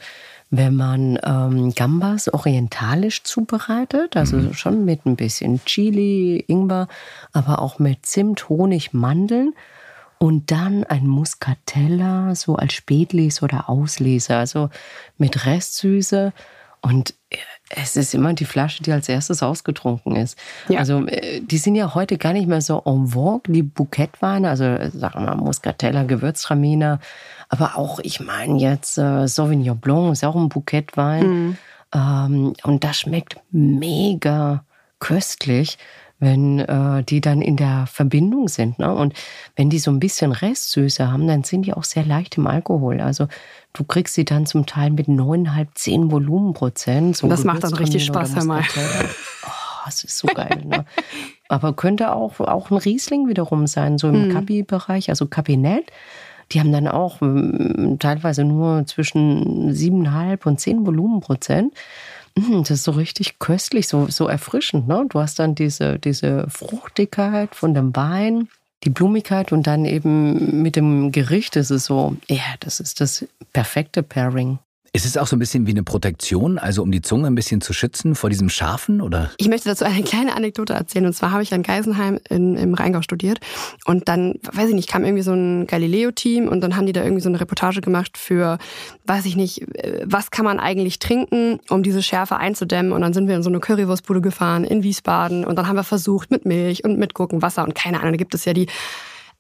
wenn 0.56 0.76
man 0.76 1.18
ähm, 1.24 1.74
Gambas 1.74 2.32
orientalisch 2.32 3.24
zubereitet, 3.24 4.16
also 4.16 4.54
schon 4.54 4.86
mit 4.86 5.04
ein 5.08 5.16
bisschen 5.16 5.66
Chili, 5.66 6.46
Ingwer, 6.48 6.88
aber 7.32 7.60
auch 7.60 7.80
mit 7.80 8.06
Zimt, 8.06 8.50
Honig, 8.50 8.94
Mandeln. 8.94 9.56
Und 10.20 10.52
dann 10.52 10.84
ein 10.84 11.08
Muscatella, 11.08 12.36
so 12.36 12.56
als 12.56 12.74
Spätlese 12.74 13.44
oder 13.44 13.68
Auslese, 13.68 14.38
also 14.38 14.70
mit 15.18 15.48
Restsüße. 15.48 16.34
Und 16.82 17.16
es 17.76 17.96
ist 17.96 18.14
immer 18.14 18.34
die 18.34 18.46
Flasche, 18.46 18.84
die 18.84 18.92
als 18.92 19.10
erstes 19.10 19.44
ausgetrunken 19.44 20.16
ist. 20.16 20.38
Ja. 20.70 20.80
Also 20.80 21.06
äh, 21.08 21.42
die 21.42 21.58
sind 21.58 21.76
ja 21.76 21.94
heute 21.96 22.18
gar 22.18 22.34
nicht 22.34 22.48
mehr 22.48 22.62
so 22.62 22.82
en 22.86 23.08
vogue, 23.08 23.42
die 23.48 23.64
Bouquetweine, 23.64 24.50
also 24.50 24.64
äh, 24.64 24.90
sagen 24.92 25.20
wir 25.20 25.36
mal 25.36 25.36
Muscatella, 25.36 26.04
Gewürztraminer, 26.04 27.00
aber 27.50 27.78
auch, 27.78 28.00
ich 28.00 28.20
meine 28.20 28.60
jetzt 28.60 28.98
äh, 28.98 29.28
Sauvignon 29.28 29.78
Blanc 29.78 30.14
ist 30.14 30.24
auch 30.24 30.36
ein 30.36 30.50
Bouquetwein. 30.50 31.58
Ähm, 31.94 32.54
und 32.64 32.84
das 32.84 33.00
schmeckt 33.00 33.38
mega 33.52 34.66
köstlich, 35.00 35.78
wenn 36.20 36.60
äh, 36.60 37.04
die 37.04 37.22
dann 37.22 37.42
in 37.42 37.58
der 37.58 37.86
Verbindung 37.88 38.48
sind. 38.48 38.80
Ne? 38.80 38.94
Und 38.94 39.14
wenn 39.56 39.70
die 39.70 39.80
so 39.80 39.92
ein 39.92 40.00
bisschen 40.00 40.32
Restsüße 40.32 41.12
haben, 41.12 41.28
dann 41.28 41.44
sind 41.44 41.66
die 41.66 41.74
auch 41.74 41.84
sehr 41.84 42.06
leicht 42.06 42.38
im 42.38 42.48
Alkohol. 42.48 43.02
Also 43.02 43.28
du 43.74 43.84
kriegst 43.84 44.14
sie 44.14 44.26
dann 44.26 44.46
zum 44.46 44.66
Teil 44.66 44.92
mit 44.92 45.08
9,5, 45.08 45.68
10 45.74 46.12
Volumenprozent. 46.12 47.18
So 47.18 47.28
Das 47.28 47.44
macht 47.44 47.64
dann 47.64 47.74
richtig 47.74 48.06
Spaß, 48.06 48.36
mal. 48.46 48.62
Muscatella. 48.62 49.10
Oh, 49.46 49.86
das 49.86 50.04
ist 50.04 50.18
so 50.18 50.28
geil. 50.28 50.62
Ne? 50.66 50.86
Aber 51.50 51.74
könnte 51.74 52.14
auch, 52.14 52.40
auch 52.40 52.72
ein 52.72 52.78
Riesling 52.78 53.28
wiederum 53.28 53.68
sein, 53.68 53.98
so 53.98 54.08
im 54.08 54.32
Kabi-Bereich, 54.32 55.10
also 55.10 55.28
Kabinett. 55.28 55.92
Die 56.52 56.60
haben 56.60 56.72
dann 56.72 56.88
auch 56.88 57.22
mm, 57.22 57.98
teilweise 58.00 58.44
nur 58.44 58.86
zwischen 58.86 59.72
7,5 59.72 60.46
und 60.46 60.60
10 60.60 60.86
Volumenprozent. 60.86 61.74
Mm, 62.36 62.62
Das 62.62 62.72
ist 62.72 62.84
so 62.84 62.92
richtig 62.92 63.40
köstlich, 63.40 63.88
so, 63.88 64.08
so 64.10 64.28
erfrischend. 64.28 64.88
Ne? 64.88 65.06
Du 65.10 65.20
hast 65.20 65.40
dann 65.40 65.56
diese, 65.56 66.00
diese 66.00 66.48
Fruchtigkeit 66.50 67.56
von 67.56 67.74
dem 67.74 67.96
Wein, 67.96 68.50
die 68.84 68.90
Blumigkeit 68.90 69.52
und 69.52 69.66
dann 69.68 69.86
eben 69.86 70.62
mit 70.62 70.76
dem 70.76 71.12
Gericht 71.12 71.56
ist 71.56 71.70
es 71.70 71.86
so, 71.86 72.18
ja, 72.28 72.44
das 72.60 72.80
ist 72.80 73.00
das 73.02 73.26
perfekte 73.54 74.04
Pairing. 74.04 74.60
Ist 74.96 75.08
es 75.08 75.18
auch 75.18 75.26
so 75.26 75.36
ein 75.36 75.40
bisschen 75.40 75.66
wie 75.66 75.72
eine 75.72 75.82
Protektion, 75.82 76.60
also 76.60 76.84
um 76.84 76.92
die 76.92 77.02
Zunge 77.02 77.26
ein 77.26 77.34
bisschen 77.34 77.62
zu 77.62 77.74
schützen 77.74 78.14
vor 78.14 78.30
diesem 78.30 78.48
Scharfen? 78.48 79.02
Oder? 79.02 79.32
Ich 79.38 79.50
möchte 79.50 79.68
dazu 79.68 79.86
eine 79.86 80.04
kleine 80.04 80.36
Anekdote 80.36 80.74
erzählen. 80.74 81.08
Und 81.08 81.14
zwar 81.14 81.32
habe 81.32 81.42
ich 81.42 81.52
in 81.52 81.64
Geisenheim 81.64 82.20
in, 82.30 82.56
im 82.56 82.76
Rheingau 82.76 83.02
studiert. 83.02 83.40
Und 83.86 84.08
dann, 84.08 84.36
weiß 84.52 84.70
ich 84.70 84.76
nicht, 84.76 84.88
kam 84.88 85.04
irgendwie 85.04 85.24
so 85.24 85.34
ein 85.34 85.66
Galileo-Team 85.66 86.48
und 86.48 86.62
dann 86.62 86.76
haben 86.76 86.86
die 86.86 86.94
da 86.94 87.02
irgendwie 87.02 87.24
so 87.24 87.30
eine 87.30 87.40
Reportage 87.40 87.82
gemacht 87.82 88.20
für, 88.20 88.60
weiß 89.06 89.26
ich 89.26 89.36
nicht, 89.36 89.64
äh, 89.80 90.04
was 90.06 90.30
kann 90.30 90.46
man 90.46 90.60
eigentlich 90.60 91.00
trinken, 91.00 91.60
um 91.70 91.82
diese 91.82 92.04
Schärfe 92.04 92.38
einzudämmen. 92.38 92.92
Und 92.92 93.02
dann 93.02 93.14
sind 93.14 93.28
wir 93.28 93.36
in 93.36 93.42
so 93.42 93.50
eine 93.50 93.60
Currywurstbude 93.60 94.22
gefahren 94.22 94.64
in 94.64 94.84
Wiesbaden. 94.84 95.44
Und 95.44 95.56
dann 95.56 95.68
haben 95.68 95.76
wir 95.76 95.84
versucht 95.84 96.30
mit 96.30 96.46
Milch 96.46 96.84
und 96.84 97.00
mit 97.00 97.16
Gurkenwasser 97.16 97.64
und 97.64 97.74
keine 97.74 98.00
Ahnung, 98.00 98.12
da 98.12 98.18
gibt 98.18 98.36
es 98.36 98.46
ja 98.46 98.54
die 98.54 98.68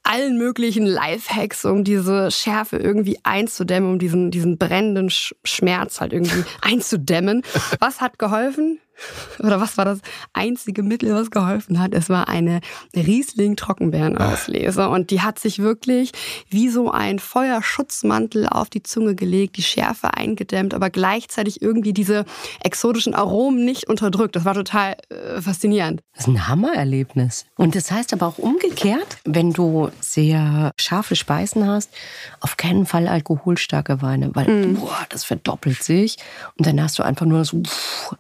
allen 0.03 0.37
möglichen 0.37 0.85
Lifehacks, 0.85 1.65
um 1.65 1.83
diese 1.83 2.29
Schärfe 2.29 2.77
irgendwie 2.77 3.19
einzudämmen, 3.23 3.91
um 3.91 3.99
diesen, 3.99 4.31
diesen 4.31 4.57
brennenden 4.57 5.09
Sch 5.09 5.33
Schmerz 5.43 6.01
halt 6.01 6.13
irgendwie 6.13 6.43
einzudämmen. 6.61 7.43
Was 7.79 8.01
hat 8.01 8.19
geholfen? 8.19 8.79
Oder 9.39 9.60
was 9.60 9.77
war 9.77 9.86
das 9.86 9.99
einzige 10.34 10.84
Mittel, 10.84 11.13
was 11.13 11.32
geholfen 11.32 11.79
hat? 11.79 11.93
Es 11.93 12.10
war 12.10 12.27
eine 12.29 12.62
Riesling-Trockenbeerenauslese. 12.95 14.89
Und 14.89 15.12
die 15.12 15.21
hat 15.21 15.39
sich 15.39 15.60
wirklich 15.60 16.12
wie 16.49 16.69
so 16.69 16.91
ein 16.91 17.19
Feuerschutzmantel 17.19 18.47
auf 18.47 18.69
die 18.69 18.84
Zunge 18.84 19.15
gelegt, 19.15 19.58
die 19.58 19.63
Schärfe 19.63 20.13
eingedämmt, 20.13 20.73
aber 20.73 20.89
gleichzeitig 20.89 21.62
irgendwie 21.62 21.93
diese 21.93 22.25
exotischen 22.63 23.13
Aromen 23.13 23.65
nicht 23.65 23.88
unterdrückt. 23.89 24.36
Das 24.36 24.45
war 24.45 24.53
total 24.53 24.95
äh, 25.10 25.41
faszinierend. 25.41 26.01
Das 26.13 26.27
ist 26.27 26.27
ein 26.27 26.47
Hammererlebnis. 26.47 27.45
Und 27.56 27.75
das 27.75 27.91
heißt 27.91 28.13
aber 28.13 28.27
auch 28.27 28.38
umgekehrt, 28.38 29.17
wenn 29.25 29.51
du 29.51 29.89
sehr 29.99 30.71
scharfe 30.77 31.15
Speisen 31.15 31.67
hast, 31.67 31.89
auf 32.39 32.58
keinen 32.58 32.86
Fall 32.86 33.08
alkoholstarke 33.08 34.01
Weine, 34.01 34.36
weil 34.36 34.67
boah, 34.73 35.06
das 35.10 35.23
verdoppelt 35.23 35.84
sich 35.84 36.17
und 36.58 36.67
dann 36.67 36.82
hast 36.82 36.99
du 36.99 37.03
einfach 37.03 37.25
nur 37.25 37.45
so 37.45 37.62
pff, 37.63 38.15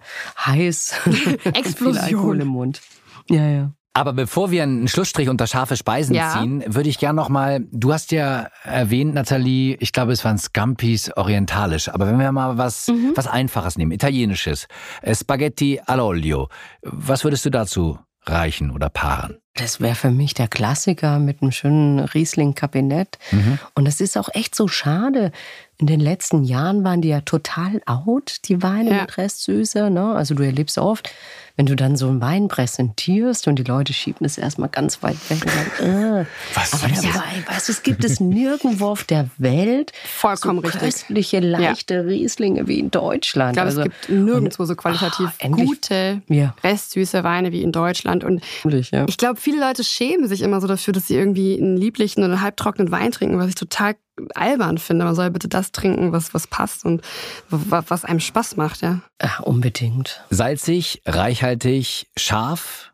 heiß 0.67 0.93
Explosion. 1.43 1.93
viel 1.93 1.97
Alkohol 2.17 2.41
im 2.41 2.47
Mund. 2.47 2.81
Ja, 3.29 3.47
ja. 3.47 3.71
Aber 3.95 4.13
bevor 4.13 4.49
wir 4.49 4.63
einen 4.63 4.87
Schlussstrich 4.87 5.29
unter 5.29 5.45
scharfe 5.45 5.77
Speisen 5.77 6.15
Ja. 6.15 6.39
ziehen, 6.39 6.63
würde 6.65 6.89
ich 6.89 6.97
gern 6.97 7.15
noch 7.15 7.29
mal, 7.29 7.59
du 7.71 7.93
hast 7.93 8.11
ja 8.11 8.47
erwähnt, 8.63 9.13
Nathalie, 9.13 9.75
ich 9.79 9.91
glaube, 9.91 10.13
es 10.13 10.25
waren 10.25 10.39
Scampis 10.39 11.11
orientalisch, 11.15 11.89
aber 11.89 12.07
wenn 12.07 12.17
wir 12.17 12.31
mal 12.31 12.57
was, 12.57 12.91
was 13.13 13.27
Einfaches 13.27 13.77
nehmen, 13.77 13.91
italienisches, 13.91 14.67
äh, 15.03 15.13
Spaghetti 15.13 15.79
all'olio, 15.85 16.49
was 16.81 17.23
würdest 17.23 17.45
du 17.45 17.51
dazu 17.51 17.99
reichen 18.25 18.71
oder 18.71 18.89
paaren? 18.89 19.37
Das 19.53 19.79
wäre 19.79 19.93
für 19.93 20.09
mich 20.09 20.33
der 20.33 20.47
Klassiker 20.47 21.19
mit 21.19 21.43
einem 21.43 21.51
schönen 21.51 21.99
Riesling-Kabinett. 21.99 23.19
Mhm. 23.31 23.59
Und 23.75 23.87
es 23.87 24.01
ist 24.01 24.17
auch 24.17 24.29
echt 24.33 24.55
so 24.55 24.67
schade. 24.67 25.31
In 25.79 25.87
den 25.87 25.99
letzten 25.99 26.43
Jahren 26.43 26.83
waren 26.83 27.01
die 27.01 27.09
ja 27.09 27.21
total 27.21 27.81
out, 27.85 28.37
die 28.45 28.61
Weine 28.61 28.91
Ja. 28.91 29.01
mit 29.01 29.17
Restsüße. 29.17 29.89
Ne? 29.89 30.13
Also 30.13 30.35
du 30.35 30.43
erlebst 30.43 30.77
oft, 30.77 31.09
wenn 31.57 31.65
du 31.65 31.75
dann 31.75 31.95
so 31.97 32.07
einen 32.07 32.21
Wein 32.21 32.47
präsentierst 32.47 33.47
und 33.47 33.57
die 33.57 33.63
Leute 33.63 33.91
schieben 33.91 34.25
es 34.25 34.37
erstmal 34.37 34.69
ganz 34.69 35.03
weit 35.03 35.17
weg 35.29 35.41
und 35.43 35.51
sagen, 35.51 36.21
äh. 36.21 36.25
Was 36.53 36.73
aber 36.83 36.93
süß. 36.93 37.03
Wein, 37.15 37.43
weißt 37.47 37.67
du, 37.67 37.71
es 37.73 37.83
gibt 37.83 38.03
es 38.05 38.19
nirgendwo 38.19 38.87
auf 38.87 39.03
der 39.03 39.29
Welt 39.37 39.91
Vollkommen 40.05 40.59
so 40.61 40.67
richtig. 40.67 40.81
köstliche, 40.81 41.39
leichte 41.39 42.05
Rieslinge 42.05 42.67
wie 42.67 42.79
in 42.79 42.89
Deutschland. 42.91 43.51
Ich 43.51 43.53
glaube, 43.55 43.67
also, 43.69 43.81
es 43.81 43.83
gibt 43.85 44.09
nirgendwo 44.09 44.65
so 44.65 44.75
qualitativ 44.75 45.29
endlich. 45.39 45.67
gute, 45.67 46.21
Ja. 46.29 46.55
restsüße 46.63 47.23
Weine 47.23 47.51
wie 47.51 47.61
in 47.63 47.71
Deutschland. 47.71 48.23
Und 48.23 48.41
Endlich, 48.63 48.91
ja. 48.91 49.05
ich 49.07 49.17
glaube, 49.17 49.39
viele 49.39 49.59
Leute 49.59 49.83
schämen 49.83 50.27
sich 50.27 50.41
immer 50.41 50.61
so 50.61 50.67
dafür, 50.67 50.93
dass 50.93 51.07
sie 51.07 51.15
irgendwie 51.15 51.57
einen 51.59 51.77
lieblichen 51.77 52.23
oder 52.23 52.41
halbtrockenen 52.41 52.91
Wein 52.91 53.11
trinken, 53.11 53.37
was 53.37 53.49
ich 53.49 53.55
total 53.55 53.95
albern 54.35 54.77
finde. 54.77 55.05
Man 55.05 55.15
soll 55.15 55.29
bitte 55.31 55.47
das 55.47 55.71
trinken, 55.71 56.11
was, 56.11 56.33
was 56.33 56.47
passt 56.47 56.85
und 56.85 57.01
wa- 57.49 57.83
was 57.87 58.05
einem 58.05 58.19
Spaß 58.19 58.57
macht, 58.57 58.81
ja. 58.81 59.01
ja, 59.21 59.39
unbedingt. 59.41 60.23
Salzig, 60.29 61.01
reichhaltig, 61.05 62.07
scharf, 62.17 62.91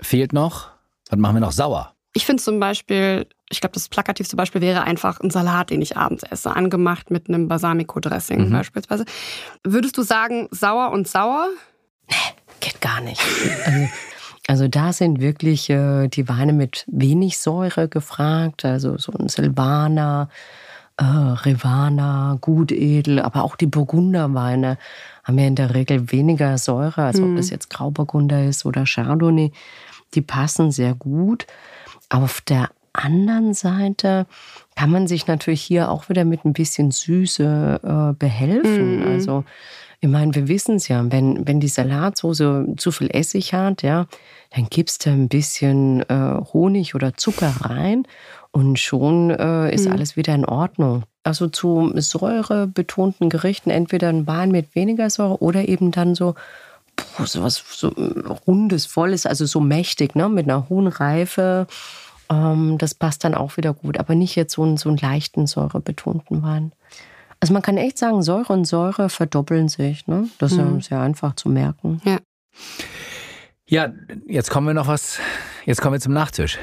fehlt 0.00 0.32
noch. 0.32 0.68
Was 1.10 1.18
machen 1.18 1.36
wir 1.36 1.40
noch? 1.40 1.52
Sauer. 1.52 1.94
Ich 2.14 2.26
finde 2.26 2.42
zum 2.42 2.60
Beispiel, 2.60 3.26
ich 3.48 3.60
glaube, 3.62 3.72
das 3.72 3.88
plakativste 3.88 4.36
Beispiel 4.36 4.60
wäre 4.60 4.82
einfach 4.82 5.20
ein 5.20 5.30
Salat, 5.30 5.70
den 5.70 5.80
ich 5.80 5.96
abends 5.96 6.22
esse, 6.24 6.54
angemacht 6.54 7.10
mit 7.10 7.28
einem 7.28 7.48
Balsamico-Dressing 7.48 8.50
beispielsweise. 8.50 9.06
Würdest 9.64 9.96
du 9.96 10.02
sagen, 10.02 10.48
sauer 10.50 10.90
und 10.90 11.08
sauer? 11.08 11.48
Geht 12.60 12.80
gar 12.82 13.00
nicht. 13.00 13.20
Also, 13.64 13.88
Also 14.48 14.68
da 14.68 14.92
sind 14.92 15.20
wirklich 15.20 15.70
äh, 15.70 16.08
die 16.08 16.28
Weine 16.28 16.52
mit 16.52 16.84
wenig 16.88 17.38
Säure 17.38 17.88
gefragt, 17.88 18.64
also 18.64 18.98
so 18.98 19.12
ein 19.12 19.28
Silvaner, 19.28 20.28
äh, 20.96 21.04
Rivana, 21.04 22.38
Gutedel, 22.40 23.20
aber 23.20 23.44
auch 23.44 23.56
die 23.56 23.66
Burgunderweine 23.66 24.78
haben 25.24 25.38
ja 25.38 25.46
in 25.46 25.54
der 25.54 25.74
Regel 25.74 26.10
weniger 26.10 26.58
Säure, 26.58 27.04
als 27.04 27.20
mhm. 27.20 27.30
ob 27.30 27.36
das 27.36 27.50
jetzt 27.50 27.70
Grauburgunder 27.70 28.44
ist 28.44 28.66
oder 28.66 28.84
Chardonnay. 28.84 29.52
Die 30.14 30.22
passen 30.22 30.70
sehr 30.70 30.94
gut. 30.94 31.46
Auf 32.10 32.40
der 32.42 32.68
anderen 32.92 33.54
Seite 33.54 34.26
kann 34.76 34.90
man 34.90 35.06
sich 35.06 35.26
natürlich 35.26 35.62
hier 35.62 35.90
auch 35.90 36.08
wieder 36.08 36.24
mit 36.24 36.44
ein 36.44 36.52
bisschen 36.52 36.90
Süße 36.90 37.80
äh, 37.82 38.14
behelfen. 38.18 39.00
Mhm. 39.00 39.06
Also 39.06 39.44
ich 40.04 40.08
meine, 40.08 40.34
wir 40.34 40.48
wissen 40.48 40.74
es 40.74 40.88
ja, 40.88 41.00
wenn, 41.12 41.46
wenn 41.46 41.60
die 41.60 41.68
Salatsoße 41.68 42.74
zu 42.76 42.90
viel 42.90 43.08
Essig 43.12 43.54
hat, 43.54 43.82
ja, 43.82 44.06
dann 44.50 44.66
gibst 44.68 45.06
du 45.06 45.10
ein 45.10 45.28
bisschen 45.28 46.00
äh, 46.08 46.40
Honig 46.52 46.96
oder 46.96 47.14
Zucker 47.14 47.54
rein 47.60 48.02
und 48.50 48.80
schon 48.80 49.30
äh, 49.30 49.72
ist 49.72 49.86
mhm. 49.86 49.92
alles 49.92 50.16
wieder 50.16 50.34
in 50.34 50.44
Ordnung. 50.44 51.04
Also 51.22 51.46
zu 51.46 51.92
säurebetonten 51.94 53.30
Gerichten 53.30 53.70
entweder 53.70 54.08
ein 54.08 54.26
Wein 54.26 54.50
mit 54.50 54.74
weniger 54.74 55.08
Säure 55.08 55.40
oder 55.40 55.68
eben 55.68 55.92
dann 55.92 56.16
so 56.16 56.34
so 57.24 57.44
was 57.44 57.62
so 57.70 57.88
rundes, 58.48 58.86
volles, 58.86 59.24
also 59.24 59.46
so 59.46 59.60
mächtig, 59.60 60.16
ne, 60.16 60.28
mit 60.28 60.48
einer 60.48 60.68
hohen 60.68 60.88
Reife. 60.88 61.68
Ähm, 62.28 62.76
das 62.76 62.94
passt 62.94 63.22
dann 63.22 63.36
auch 63.36 63.56
wieder 63.56 63.72
gut, 63.72 63.98
aber 63.98 64.16
nicht 64.16 64.34
jetzt 64.34 64.54
so 64.54 64.64
einen, 64.64 64.78
so 64.78 64.88
einen 64.88 64.98
leichten 64.98 65.46
säurebetonten 65.46 66.42
Wein. 66.42 66.72
Also 67.42 67.54
man 67.54 67.62
kann 67.62 67.76
echt 67.76 67.98
sagen, 67.98 68.22
Säure 68.22 68.52
und 68.52 68.66
Säure 68.66 69.08
verdoppeln 69.08 69.68
sich. 69.68 70.06
Ne? 70.06 70.28
Das 70.38 70.52
mhm. 70.52 70.78
ist 70.78 70.90
ja 70.90 71.02
einfach 71.02 71.34
zu 71.34 71.48
merken. 71.48 72.00
Ja. 72.04 72.18
Ja, 73.66 73.92
jetzt 74.28 74.48
kommen 74.48 74.68
wir 74.68 74.74
noch 74.74 74.86
was. 74.86 75.18
Jetzt 75.64 75.80
kommen 75.80 75.94
wir 75.94 76.00
zum 76.00 76.12
Nachtisch. 76.12 76.60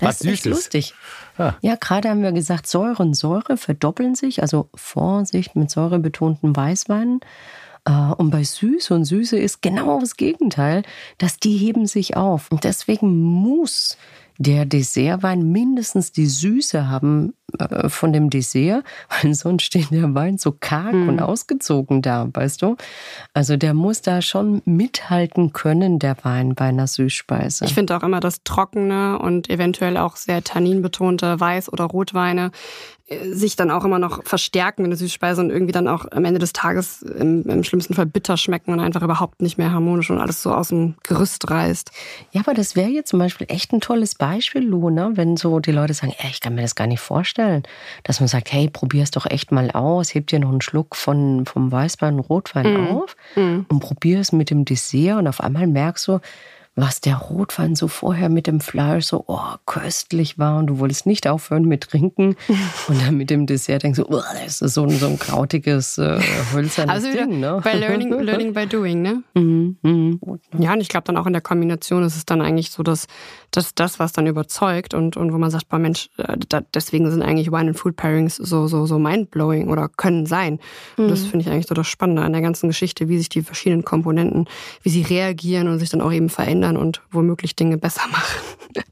was 0.00 0.18
das 0.18 0.28
ist 0.28 0.44
Süßes. 0.44 0.44
lustig. 0.44 0.94
Ja, 1.38 1.56
ja 1.60 1.74
gerade 1.74 2.08
haben 2.08 2.22
wir 2.22 2.30
gesagt, 2.30 2.68
Säure 2.68 3.02
und 3.02 3.14
Säure 3.14 3.56
verdoppeln 3.56 4.14
sich. 4.14 4.42
Also 4.42 4.70
Vorsicht 4.76 5.56
mit 5.56 5.72
säurebetonten 5.72 6.54
Weißweinen. 6.54 7.18
Äh, 7.86 8.12
und 8.16 8.30
bei 8.30 8.44
Süß 8.44 8.92
und 8.92 9.06
Süße 9.06 9.36
ist 9.36 9.60
genau 9.60 9.98
das 9.98 10.16
Gegenteil, 10.16 10.84
dass 11.18 11.36
die 11.38 11.56
heben 11.56 11.86
sich 11.86 12.16
auf. 12.16 12.52
Und 12.52 12.62
deswegen 12.62 13.18
muss 13.18 13.98
der 14.40 14.64
Dessertwein 14.64 15.52
mindestens 15.52 16.12
die 16.12 16.26
Süße 16.26 16.88
haben 16.88 17.34
äh, 17.58 17.90
von 17.90 18.14
dem 18.14 18.30
Dessert, 18.30 18.84
weil 19.22 19.34
sonst 19.34 19.64
steht 19.64 19.90
der 19.90 20.14
Wein 20.14 20.38
so 20.38 20.56
karg 20.58 20.94
mhm. 20.94 21.10
und 21.10 21.20
ausgezogen 21.20 22.00
da, 22.00 22.26
weißt 22.32 22.62
du? 22.62 22.76
Also 23.34 23.58
der 23.58 23.74
muss 23.74 24.00
da 24.00 24.22
schon 24.22 24.62
mithalten 24.64 25.52
können, 25.52 25.98
der 25.98 26.16
Wein 26.22 26.54
bei 26.54 26.66
einer 26.66 26.86
Süßspeise. 26.86 27.66
Ich 27.66 27.74
finde 27.74 27.94
auch 27.94 28.02
immer 28.02 28.20
das 28.20 28.42
trockene 28.42 29.18
und 29.18 29.50
eventuell 29.50 29.98
auch 29.98 30.16
sehr 30.16 30.42
tanninbetonte 30.42 31.34
Weiß- 31.34 31.68
oder 31.68 31.84
Rotweine 31.84 32.50
sich 33.32 33.56
dann 33.56 33.70
auch 33.72 33.84
immer 33.84 33.98
noch 33.98 34.22
verstärken 34.24 34.84
in 34.84 34.90
der 34.90 34.96
Süßspeise 34.96 35.40
und 35.40 35.50
irgendwie 35.50 35.72
dann 35.72 35.88
auch 35.88 36.06
am 36.12 36.24
Ende 36.24 36.38
des 36.38 36.52
Tages 36.52 37.02
im, 37.02 37.42
im, 37.42 37.64
schlimmsten 37.64 37.94
Fall 37.94 38.06
bitter 38.06 38.36
schmecken 38.36 38.72
und 38.72 38.78
einfach 38.78 39.02
überhaupt 39.02 39.42
nicht 39.42 39.58
mehr 39.58 39.72
harmonisch 39.72 40.10
und 40.10 40.20
alles 40.20 40.42
so 40.42 40.54
aus 40.54 40.68
dem 40.68 40.94
Gerüst 41.02 41.50
reißt. 41.50 41.90
Ja, 42.30 42.42
aber 42.42 42.54
das 42.54 42.76
wäre 42.76 42.88
jetzt 42.88 43.08
zum 43.08 43.18
Beispiel 43.18 43.48
echt 43.50 43.72
ein 43.72 43.80
tolles 43.80 44.14
Beispiel, 44.14 44.29
Lu, 44.54 44.90
ne? 44.90 45.12
wenn 45.14 45.36
so 45.36 45.60
die 45.60 45.72
Leute 45.72 45.94
sagen, 45.94 46.14
ey, 46.18 46.30
ich 46.30 46.40
kann 46.40 46.54
mir 46.54 46.62
das 46.62 46.74
gar 46.74 46.86
nicht 46.86 47.00
vorstellen, 47.00 47.62
dass 48.04 48.20
man 48.20 48.28
sagt, 48.28 48.52
hey, 48.52 48.68
probier 48.68 49.02
es 49.02 49.10
doch 49.10 49.26
echt 49.26 49.52
mal 49.52 49.70
aus, 49.70 50.14
heb 50.14 50.26
dir 50.26 50.38
noch 50.38 50.50
einen 50.50 50.60
Schluck 50.60 50.96
von, 50.96 51.46
vom 51.46 51.72
Weißwein, 51.72 52.18
Rotwein 52.18 52.74
mm. 52.74 52.88
auf 52.88 53.16
mm. 53.36 53.60
und 53.68 53.80
probier 53.80 54.20
es 54.20 54.32
mit 54.32 54.50
dem 54.50 54.64
Dessert 54.64 55.18
und 55.18 55.26
auf 55.26 55.40
einmal 55.40 55.66
merkst 55.66 56.08
du, 56.08 56.20
was 56.76 57.00
der 57.00 57.16
Rotwein 57.16 57.74
so 57.74 57.88
vorher 57.88 58.28
mit 58.28 58.46
dem 58.46 58.60
Fleisch 58.60 59.06
so 59.06 59.24
oh, 59.26 59.40
köstlich 59.66 60.38
war 60.38 60.58
und 60.58 60.68
du 60.68 60.78
wolltest 60.78 61.04
nicht 61.04 61.26
aufhören 61.26 61.64
mit 61.64 61.82
Trinken 61.82 62.36
und 62.88 63.02
dann 63.02 63.16
mit 63.16 63.28
dem 63.28 63.46
Dessert 63.46 63.82
denkst 63.82 63.98
du, 63.98 64.06
oh, 64.08 64.22
das 64.44 64.62
ist 64.62 64.74
so 64.74 64.84
ein, 64.84 64.90
so 64.90 65.06
ein 65.06 65.18
krautiges, 65.18 65.98
äh, 65.98 66.20
hölzernes 66.52 66.94
also 66.94 67.10
Ding. 67.12 67.40
Ne? 67.40 67.60
Bei 67.64 67.74
Learning, 67.74 68.12
Learning 68.20 68.52
by 68.52 68.66
Doing, 68.66 69.02
ne? 69.02 69.22
Mhm, 69.34 69.78
mhm. 69.82 70.20
Ja, 70.58 70.72
und 70.72 70.80
ich 70.80 70.88
glaube 70.88 71.04
dann 71.04 71.16
auch 71.16 71.26
in 71.26 71.32
der 71.32 71.42
Kombination 71.42 72.04
ist 72.04 72.16
es 72.16 72.24
dann 72.24 72.40
eigentlich 72.40 72.70
so, 72.70 72.84
dass, 72.84 73.08
dass 73.50 73.74
das, 73.74 73.98
was 73.98 74.12
dann 74.12 74.28
überzeugt 74.28 74.94
und, 74.94 75.16
und 75.16 75.32
wo 75.32 75.38
man 75.38 75.50
sagt, 75.50 75.68
boah 75.68 75.78
Mensch, 75.78 76.08
äh, 76.18 76.36
da, 76.48 76.60
deswegen 76.72 77.10
sind 77.10 77.22
eigentlich 77.22 77.50
Wine 77.50 77.70
and 77.70 77.78
Food 77.78 77.96
Pairings 77.96 78.36
so, 78.36 78.68
so, 78.68 78.86
so 78.86 78.98
mindblowing 79.00 79.68
oder 79.68 79.88
können 79.88 80.24
sein. 80.24 80.60
Mhm. 80.96 81.08
Das 81.08 81.22
finde 81.22 81.40
ich 81.40 81.50
eigentlich 81.50 81.66
so 81.66 81.74
das 81.74 81.88
Spannende 81.88 82.22
an 82.22 82.32
der 82.32 82.42
ganzen 82.42 82.68
Geschichte, 82.68 83.08
wie 83.08 83.18
sich 83.18 83.28
die 83.28 83.42
verschiedenen 83.42 83.84
Komponenten, 83.84 84.46
wie 84.82 84.90
sie 84.90 85.02
reagieren 85.02 85.66
und 85.66 85.80
sich 85.80 85.90
dann 85.90 86.00
auch 86.00 86.12
eben 86.12 86.28
verändern 86.28 86.59
verändern 86.60 86.76
und 86.76 87.02
womöglich 87.10 87.56
Dinge 87.56 87.78
besser 87.78 88.06
machen. 88.10 88.40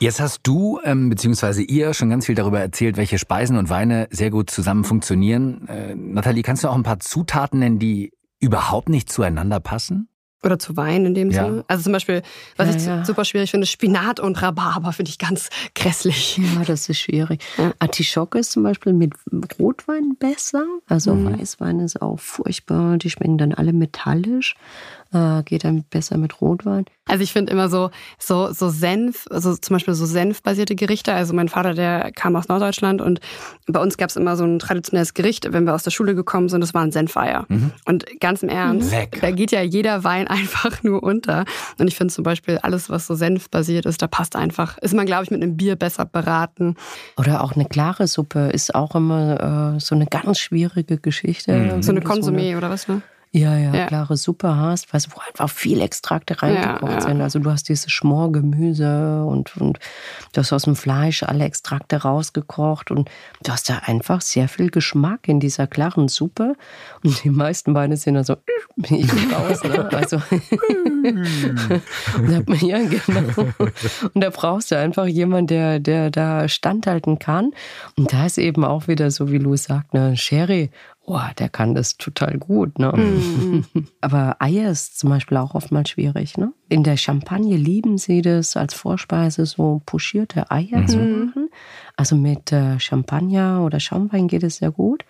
Jetzt 0.00 0.20
hast 0.20 0.40
du 0.44 0.78
ähm, 0.84 1.10
bzw. 1.10 1.62
ihr 1.62 1.92
schon 1.92 2.08
ganz 2.08 2.26
viel 2.26 2.36
darüber 2.36 2.60
erzählt, 2.60 2.96
welche 2.96 3.18
Speisen 3.18 3.56
und 3.56 3.68
Weine 3.68 4.06
sehr 4.10 4.30
gut 4.30 4.48
zusammen 4.48 4.84
funktionieren. 4.84 5.66
Äh, 5.66 5.96
Nathalie, 5.96 6.42
kannst 6.42 6.62
du 6.62 6.68
auch 6.68 6.76
ein 6.76 6.84
paar 6.84 7.00
Zutaten 7.00 7.58
nennen, 7.58 7.80
die 7.80 8.12
überhaupt 8.38 8.88
nicht 8.88 9.10
zueinander 9.10 9.58
passen? 9.58 10.08
Oder 10.44 10.60
zu 10.60 10.76
Wein 10.76 11.04
in 11.04 11.14
dem 11.14 11.32
ja. 11.32 11.44
Sinne. 11.44 11.64
Also 11.66 11.82
zum 11.82 11.92
Beispiel, 11.92 12.22
was 12.56 12.68
ja, 12.68 12.76
ich 12.76 12.86
ja. 12.86 13.04
super 13.04 13.24
schwierig 13.24 13.50
finde, 13.50 13.66
Spinat 13.66 14.20
und 14.20 14.40
Rhabarber 14.40 14.92
finde 14.92 15.10
ich 15.10 15.18
ganz 15.18 15.50
grässlich. 15.74 16.38
Ja, 16.38 16.62
das 16.64 16.88
ist 16.88 16.98
schwierig. 16.98 17.42
Artischocke 17.80 18.38
ist 18.38 18.52
zum 18.52 18.62
Beispiel 18.62 18.92
mit 18.92 19.14
Rotwein 19.58 20.14
besser. 20.16 20.64
Also 20.86 21.12
mhm. 21.12 21.40
Weißwein 21.40 21.80
ist 21.80 22.00
auch 22.00 22.20
furchtbar. 22.20 22.98
Die 22.98 23.10
schmecken 23.10 23.36
dann 23.36 23.52
alle 23.52 23.72
metallisch 23.72 24.54
äh, 25.12 25.42
geht 25.42 25.64
dann 25.64 25.84
besser 25.84 26.18
mit 26.18 26.40
Rotwein. 26.40 26.84
Also 27.06 27.22
ich 27.22 27.32
finde 27.32 27.52
immer 27.52 27.68
so, 27.68 27.90
so, 28.18 28.52
so 28.52 28.68
Senf, 28.68 29.26
also 29.30 29.56
zum 29.56 29.74
Beispiel 29.74 29.94
so 29.94 30.04
Senfbasierte 30.04 30.74
Gerichte. 30.74 31.14
Also 31.14 31.32
mein 31.34 31.48
Vater, 31.48 31.74
der 31.74 32.12
kam 32.12 32.36
aus 32.36 32.48
Norddeutschland 32.48 33.00
und 33.00 33.20
bei 33.66 33.80
uns 33.80 33.96
gab 33.96 34.10
es 34.10 34.16
immer 34.16 34.36
so 34.36 34.44
ein 34.44 34.58
traditionelles 34.58 35.14
Gericht, 35.14 35.50
wenn 35.52 35.64
wir 35.64 35.74
aus 35.74 35.82
der 35.82 35.90
Schule 35.90 36.14
gekommen 36.14 36.48
sind, 36.48 36.60
das 36.60 36.74
waren 36.74 36.92
Senfeier. 36.92 37.46
Mhm. 37.48 37.72
Und 37.86 38.20
ganz 38.20 38.42
im 38.42 38.50
Ernst, 38.50 38.90
Lecker. 38.90 39.20
da 39.20 39.30
geht 39.30 39.52
ja 39.52 39.62
jeder 39.62 40.04
Wein 40.04 40.28
einfach 40.28 40.82
nur 40.82 41.02
unter. 41.02 41.44
Und 41.78 41.88
ich 41.88 41.96
finde 41.96 42.12
zum 42.12 42.24
Beispiel 42.24 42.58
alles, 42.58 42.90
was 42.90 43.06
so 43.06 43.14
senfbasiert 43.14 43.86
ist, 43.86 44.02
da 44.02 44.06
passt 44.06 44.36
einfach, 44.36 44.76
ist 44.78 44.94
man, 44.94 45.06
glaube 45.06 45.24
ich, 45.24 45.30
mit 45.30 45.42
einem 45.42 45.56
Bier 45.56 45.76
besser 45.76 46.04
beraten. 46.04 46.76
Oder 47.16 47.42
auch 47.42 47.52
eine 47.52 47.64
klare 47.64 48.06
Suppe 48.06 48.50
ist 48.50 48.74
auch 48.74 48.94
immer 48.94 49.76
äh, 49.76 49.80
so 49.80 49.94
eine 49.94 50.06
ganz 50.06 50.38
schwierige 50.38 50.98
Geschichte. 50.98 51.52
Mhm. 51.52 51.82
So 51.82 51.92
eine 51.92 52.00
Konsumé 52.00 52.56
oder 52.56 52.68
was, 52.68 52.88
ne? 52.88 53.02
Ja, 53.30 53.58
ja, 53.58 53.74
ja, 53.74 53.86
klare 53.86 54.16
Suppe 54.16 54.56
hast, 54.56 54.92
weißt, 54.92 55.14
wo 55.14 55.20
einfach 55.28 55.50
viel 55.50 55.82
Extrakte 55.82 56.40
reingekocht 56.42 56.92
ja, 56.92 57.00
sind. 57.02 57.20
Also 57.20 57.38
du 57.38 57.50
hast 57.50 57.68
dieses 57.68 57.92
Schmorgemüse 57.92 59.22
und, 59.24 59.54
und 59.58 59.78
du 60.32 60.40
hast 60.40 60.52
aus 60.52 60.62
dem 60.62 60.76
Fleisch 60.76 61.22
alle 61.22 61.44
Extrakte 61.44 61.96
rausgekocht 61.96 62.90
und 62.90 63.10
du 63.42 63.52
hast 63.52 63.68
da 63.68 63.82
einfach 63.84 64.22
sehr 64.22 64.48
viel 64.48 64.70
Geschmack 64.70 65.28
in 65.28 65.40
dieser 65.40 65.66
klaren 65.66 66.08
Suppe. 66.08 66.54
Und 67.04 67.22
die 67.22 67.28
meisten 67.28 67.74
Weine 67.74 67.98
sind 67.98 68.16
also 68.16 68.36
ich 68.76 69.10
raus, 69.32 69.62
ne? 69.64 69.88
Also 69.98 70.22
und 72.16 72.62
ja, 72.62 72.78
genau. 72.78 73.48
Und 74.14 74.20
da 74.20 74.30
brauchst 74.30 74.70
du 74.70 74.78
einfach 74.78 75.06
jemanden, 75.06 75.48
der, 75.48 75.80
der 75.80 76.10
da 76.10 76.48
standhalten 76.48 77.18
kann. 77.18 77.52
Und 77.96 78.12
da 78.12 78.26
ist 78.26 78.38
eben 78.38 78.64
auch 78.64 78.88
wieder 78.88 79.10
so, 79.10 79.30
wie 79.30 79.38
Louis 79.38 79.64
sagt, 79.64 79.92
ne, 79.92 80.16
Sherry 80.16 80.70
oh, 81.08 81.20
der 81.38 81.48
kann 81.48 81.74
das 81.74 81.96
total 81.96 82.38
gut. 82.38 82.78
Ne? 82.78 82.92
Mhm. 82.92 83.64
Aber 84.00 84.36
Eier 84.40 84.70
ist 84.70 84.98
zum 84.98 85.10
Beispiel 85.10 85.36
auch 85.38 85.54
oftmals 85.54 85.90
schwierig. 85.90 86.36
Ne? 86.36 86.52
In 86.68 86.82
der 86.82 86.96
Champagne 86.96 87.56
lieben 87.56 87.98
sie 87.98 88.22
das 88.22 88.56
als 88.56 88.74
Vorspeise, 88.74 89.46
so 89.46 89.80
puschierte 89.86 90.50
Eier 90.50 90.80
mhm. 90.80 90.88
zu 90.88 90.98
machen. 90.98 91.48
Also 91.96 92.16
mit 92.16 92.52
äh, 92.52 92.78
Champagner 92.78 93.62
oder 93.64 93.80
Schaumwein 93.80 94.28
geht 94.28 94.42
es 94.42 94.56
sehr 94.56 94.70
gut. 94.70 95.04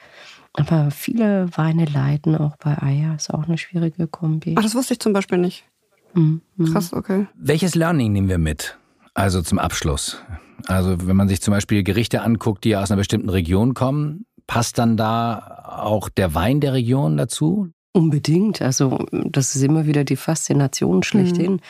Aber 0.54 0.90
viele 0.90 1.48
Weine 1.56 1.84
leiden 1.84 2.36
auch 2.36 2.56
bei 2.56 2.80
Eier. 2.80 3.14
Ist 3.16 3.32
auch 3.32 3.46
eine 3.46 3.58
schwierige 3.58 4.06
Kombi. 4.06 4.54
Ach, 4.56 4.62
das 4.62 4.74
wusste 4.74 4.94
ich 4.94 5.00
zum 5.00 5.12
Beispiel 5.12 5.38
nicht. 5.38 5.64
Mhm. 6.14 6.40
Krass, 6.72 6.92
okay. 6.92 7.26
Welches 7.34 7.74
Learning 7.74 8.12
nehmen 8.12 8.28
wir 8.28 8.38
mit? 8.38 8.78
Also 9.14 9.42
zum 9.42 9.58
Abschluss. 9.58 10.22
Also 10.66 11.06
wenn 11.06 11.16
man 11.16 11.28
sich 11.28 11.40
zum 11.40 11.52
Beispiel 11.52 11.82
Gerichte 11.82 12.22
anguckt, 12.22 12.64
die 12.64 12.76
aus 12.76 12.90
einer 12.90 12.98
bestimmten 12.98 13.28
Region 13.28 13.74
kommen, 13.74 14.24
passt 14.48 14.78
dann 14.78 14.96
da 14.96 15.76
auch 15.78 16.08
der 16.08 16.34
Wein 16.34 16.60
der 16.60 16.72
Region 16.72 17.16
dazu? 17.16 17.70
Unbedingt. 17.92 18.60
Also 18.60 19.06
das 19.10 19.54
ist 19.54 19.62
immer 19.62 19.86
wieder 19.86 20.04
die 20.04 20.16
Faszination 20.16 21.02
schlechthin. 21.02 21.52
Mhm. 21.52 21.60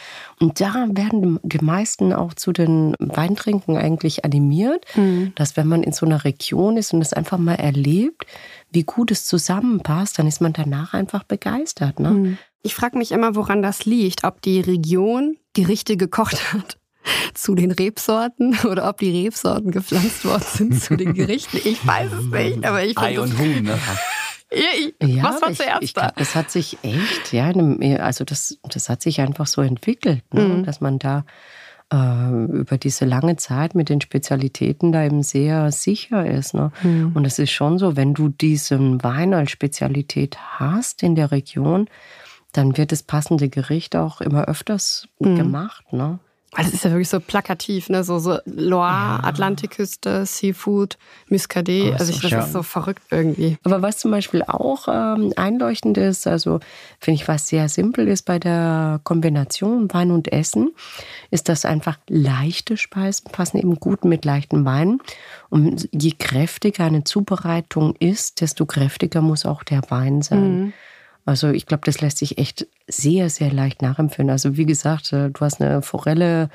Und 0.41 0.61
da 0.61 0.87
werden 0.91 1.38
die 1.43 1.64
meisten 1.64 2.12
auch 2.12 2.35
zu 2.35 2.53
den 2.53 2.95
Weintrinken 2.99 3.77
eigentlich 3.77 4.25
animiert, 4.25 4.85
mhm. 4.95 5.33
dass 5.37 5.57
wenn 5.57 5.69
man 5.69 5.83
in 5.83 5.93
so 5.93 6.07
einer 6.07 6.25
Region 6.25 6.77
ist 6.77 6.93
und 6.93 7.03
es 7.03 7.12
einfach 7.12 7.38
mal 7.38 7.55
erlebt, 7.55 8.27
wie 8.71 8.85
gut 8.85 9.11
es 9.11 9.27
zusammenpasst, 9.27 10.19
dann 10.19 10.27
ist 10.27 10.41
man 10.41 10.53
danach 10.53 10.93
einfach 10.93 11.25
begeistert. 11.25 12.01
Ne? 12.01 12.11
Mhm. 12.11 12.38
Ich 12.62 12.75
frage 12.75 12.99
mich 12.99 13.12
immer, 13.12 13.35
woran 13.35 13.62
das 13.62 13.87
liegt. 13.87 14.25
Ob 14.25 14.43
die 14.43 14.61
Region 14.61 15.37
Gerichte 15.55 15.97
gekocht 15.97 16.53
hat 16.53 16.78
zu 17.35 17.55
den 17.55 17.71
Rebsorten 17.71 18.59
oder 18.71 18.88
ob 18.88 18.99
die 18.99 19.25
Rebsorten 19.25 19.71
gepflanzt 19.71 20.25
worden 20.25 20.44
sind 20.44 20.83
zu 20.83 20.97
den 20.97 21.14
Gerichten. 21.14 21.59
Ich 21.64 21.87
weiß 21.87 22.12
es 22.12 22.25
nicht, 22.27 22.64
aber 22.64 22.85
ich 22.85 22.99
Ei 22.99 23.21
und 23.21 23.38
Huhn, 23.38 23.62
ne? 23.62 23.79
ja, 25.03 25.23
Was 25.25 25.42
war 25.42 25.53
zuerst 25.53 25.83
ich, 25.83 25.88
ich 25.88 25.94
glaub, 25.94 26.16
Das 26.16 26.35
hat 26.35 26.51
sich 26.51 26.79
echt, 26.83 27.33
ja, 27.33 27.53
also 27.99 28.25
das, 28.25 28.59
das 28.62 28.88
hat 28.88 29.03
sich 29.03 29.21
einfach 29.21 29.47
so 29.47 29.61
entwickelt, 29.61 30.23
ne? 30.33 30.42
mhm. 30.42 30.64
dass 30.64 30.81
man 30.81 30.99
da 30.99 31.25
äh, 31.92 32.44
über 32.44 32.79
diese 32.79 33.05
lange 33.05 33.37
Zeit 33.37 33.75
mit 33.75 33.88
den 33.88 34.01
Spezialitäten 34.01 34.92
da 34.92 35.05
eben 35.05 35.23
sehr 35.23 35.73
sicher 35.73 36.27
ist. 36.27 36.55
Ne? 36.55 36.71
Mhm. 36.83 37.12
Und 37.14 37.25
es 37.25 37.38
ist 37.38 37.51
schon 37.51 37.79
so, 37.79 37.97
wenn 37.97 38.14
du 38.14 38.29
diesen 38.29 39.03
Wein 39.03 39.35
als 39.35 39.51
Spezialität 39.51 40.38
hast 40.38 41.03
in 41.03 41.14
der 41.14 41.31
Region, 41.31 41.88
dann 42.53 42.77
wird 42.77 42.92
das 42.92 43.03
passende 43.03 43.49
Gericht 43.49 43.97
auch 43.97 44.21
immer 44.21 44.47
öfters 44.47 45.09
mhm. 45.18 45.37
gemacht. 45.37 45.92
Ne? 45.92 46.18
Weil 46.53 46.65
das 46.65 46.73
ist 46.73 46.85
ja 46.85 46.91
wirklich 46.91 47.11
so 47.11 47.21
plakativ, 47.21 47.91
ne? 47.91 48.03
So, 48.05 48.19
so 48.19 48.39
Loire, 48.47 49.21
ja. 49.21 49.21
Atlantikküste, 49.23 50.25
Seafood, 50.25 50.97
Muscadet. 51.29 51.93
Also 51.93 52.11
ich, 52.11 52.21
das 52.21 52.31
ja. 52.31 52.41
ist 52.43 52.53
so 52.53 52.63
verrückt 52.63 53.03
irgendwie. 53.11 53.59
Aber 53.65 53.83
was 53.83 53.99
zum 53.99 54.11
Beispiel 54.11 54.43
auch 54.43 54.89
ähm, 54.89 55.35
einleuchtend 55.37 55.99
ist, 55.99 56.27
also 56.27 56.61
finde 57.01 57.21
ich, 57.21 57.29
was 57.29 57.49
sehr 57.49 57.69
simpel 57.69 58.09
ist 58.09 58.23
bei 58.23 58.39
der 58.39 59.01
Kombination 59.05 59.93
Wein 59.93 60.11
und 60.11 60.33
Essen, 60.33 60.71
ist, 61.31 61.51
dass 61.51 61.67
einfach 61.67 61.99
leichte 62.09 62.79
Speisen 62.79 63.31
passen 63.31 63.59
eben 63.59 63.75
gut 63.75 64.07
mit 64.07 64.25
leichten 64.25 64.65
Weinen. 64.65 65.03
Und 65.51 65.89
je 65.93 66.13
kräftiger 66.19 66.85
eine 66.85 67.05
Zubereitung 67.05 67.95
ist, 67.97 68.41
desto 68.41 68.65
kräftiger 68.65 69.21
muss 69.21 69.45
auch 69.45 69.65
der 69.65 69.83
Wein 69.91 70.23
sein. 70.23 70.61
Mhm. 70.61 70.73
Also 71.29 71.51
ich 71.51 71.67
glaube, 71.67 71.83
das 71.85 72.01
lässt 72.01 72.17
sich 72.17 72.38
echt 72.38 72.67
sehr, 72.87 73.29
sehr 73.29 73.53
leicht 73.53 73.83
nachempfinden. 73.83 74.31
Also 74.31 74.57
wie 74.57 74.64
gesagt, 74.64 75.12
äh, 75.12 75.29
du 75.29 75.41
hast 75.43 75.61
eine 75.61 75.83
Forelle 75.83 76.49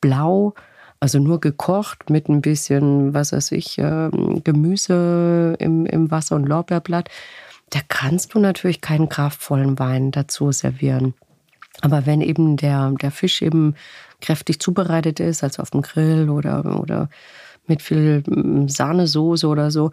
blau, 0.00 0.54
also 0.98 1.18
nur 1.18 1.40
gekocht 1.40 2.08
mit 2.08 2.30
ein 2.30 2.40
bisschen, 2.40 3.12
was 3.12 3.32
weiß 3.34 3.52
ich, 3.52 3.76
ähm, 3.76 4.40
Gemüse 4.42 5.56
im, 5.58 5.84
im 5.84 6.10
Wasser 6.10 6.36
und 6.36 6.46
Lorbeerblatt. 6.46 7.10
Da 7.68 7.80
kannst 7.86 8.32
du 8.32 8.38
natürlich 8.38 8.80
keinen 8.80 9.10
kraftvollen 9.10 9.78
Wein 9.78 10.10
dazu 10.10 10.52
servieren. 10.52 11.12
Aber 11.82 12.06
wenn 12.06 12.22
eben 12.22 12.56
der, 12.56 12.92
der 12.92 13.10
Fisch 13.10 13.42
eben 13.42 13.74
kräftig 14.22 14.58
zubereitet 14.58 15.20
ist, 15.20 15.44
also 15.44 15.60
auf 15.60 15.70
dem 15.70 15.82
Grill 15.82 16.30
oder, 16.30 16.80
oder 16.80 17.10
mit 17.66 17.82
viel 17.82 18.22
mm, 18.26 18.68
Sahnesoße 18.68 19.46
oder 19.46 19.70
so, 19.70 19.90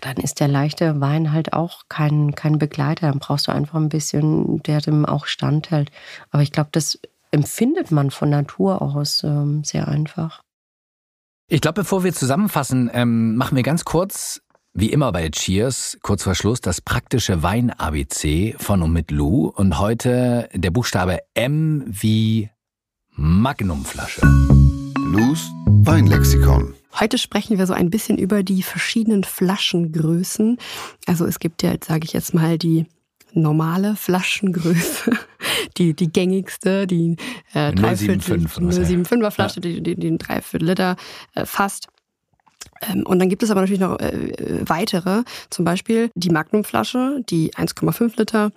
dann 0.00 0.16
ist 0.16 0.40
der 0.40 0.48
leichte 0.48 1.00
Wein 1.00 1.32
halt 1.32 1.52
auch 1.52 1.84
kein, 1.88 2.34
kein 2.34 2.58
Begleiter. 2.58 3.08
Dann 3.08 3.18
brauchst 3.18 3.48
du 3.48 3.52
einfach 3.52 3.78
ein 3.78 3.88
bisschen, 3.88 4.62
der 4.64 4.80
dem 4.80 5.06
auch 5.06 5.26
standhält. 5.26 5.90
Aber 6.30 6.42
ich 6.42 6.52
glaube, 6.52 6.70
das 6.72 6.98
empfindet 7.30 7.90
man 7.90 8.10
von 8.10 8.30
Natur 8.30 8.82
aus 8.82 9.22
ähm, 9.22 9.62
sehr 9.64 9.88
einfach. 9.88 10.42
Ich 11.48 11.60
glaube, 11.60 11.82
bevor 11.82 12.04
wir 12.04 12.12
zusammenfassen, 12.12 12.90
ähm, 12.92 13.36
machen 13.36 13.56
wir 13.56 13.62
ganz 13.62 13.84
kurz, 13.84 14.42
wie 14.74 14.90
immer 14.90 15.12
bei 15.12 15.30
Cheers, 15.30 15.98
kurz 16.02 16.22
vor 16.22 16.34
Schluss, 16.34 16.60
das 16.60 16.80
praktische 16.80 17.42
Wein-ABC 17.42 18.56
von 18.58 18.82
und 18.82 18.92
mit 18.92 19.10
Lou. 19.10 19.46
Und 19.46 19.78
heute 19.78 20.48
der 20.52 20.70
Buchstabe 20.70 21.20
M 21.34 21.84
wie 21.86 22.50
Magnumflasche. 23.12 24.20
Lou's 24.98 25.50
Weinlexikon. 25.66 26.74
Heute 26.94 27.18
sprechen 27.18 27.58
wir 27.58 27.66
so 27.66 27.74
ein 27.74 27.90
bisschen 27.90 28.18
über 28.18 28.42
die 28.42 28.62
verschiedenen 28.62 29.24
Flaschengrößen. 29.24 30.58
Also 31.06 31.26
es 31.26 31.38
gibt 31.38 31.62
ja, 31.62 31.74
sage 31.84 32.04
ich 32.04 32.12
jetzt 32.12 32.34
mal, 32.34 32.58
die 32.58 32.86
normale 33.34 33.94
Flaschengröße, 33.96 35.12
die, 35.76 35.94
die 35.94 36.10
gängigste, 36.10 36.86
die 36.86 37.16
äh, 37.52 37.70
075er 37.70 39.30
Flasche, 39.30 39.60
ja. 39.62 39.80
die, 39.80 40.08
ein 40.08 40.18
Dreiviertel 40.18 40.68
Liter 40.68 40.96
äh, 41.34 41.44
fasst. 41.44 41.88
Ähm, 42.80 43.04
und 43.04 43.18
dann 43.18 43.28
gibt 43.28 43.42
es 43.42 43.50
aber 43.50 43.60
natürlich 43.60 43.80
noch 43.80 43.98
äh, 44.00 44.62
weitere, 44.66 45.22
zum 45.50 45.64
Beispiel 45.64 46.10
die 46.14 46.30
Magnumflasche, 46.30 47.22
die 47.28 47.52
1,5 47.54 48.18
Liter 48.18 48.50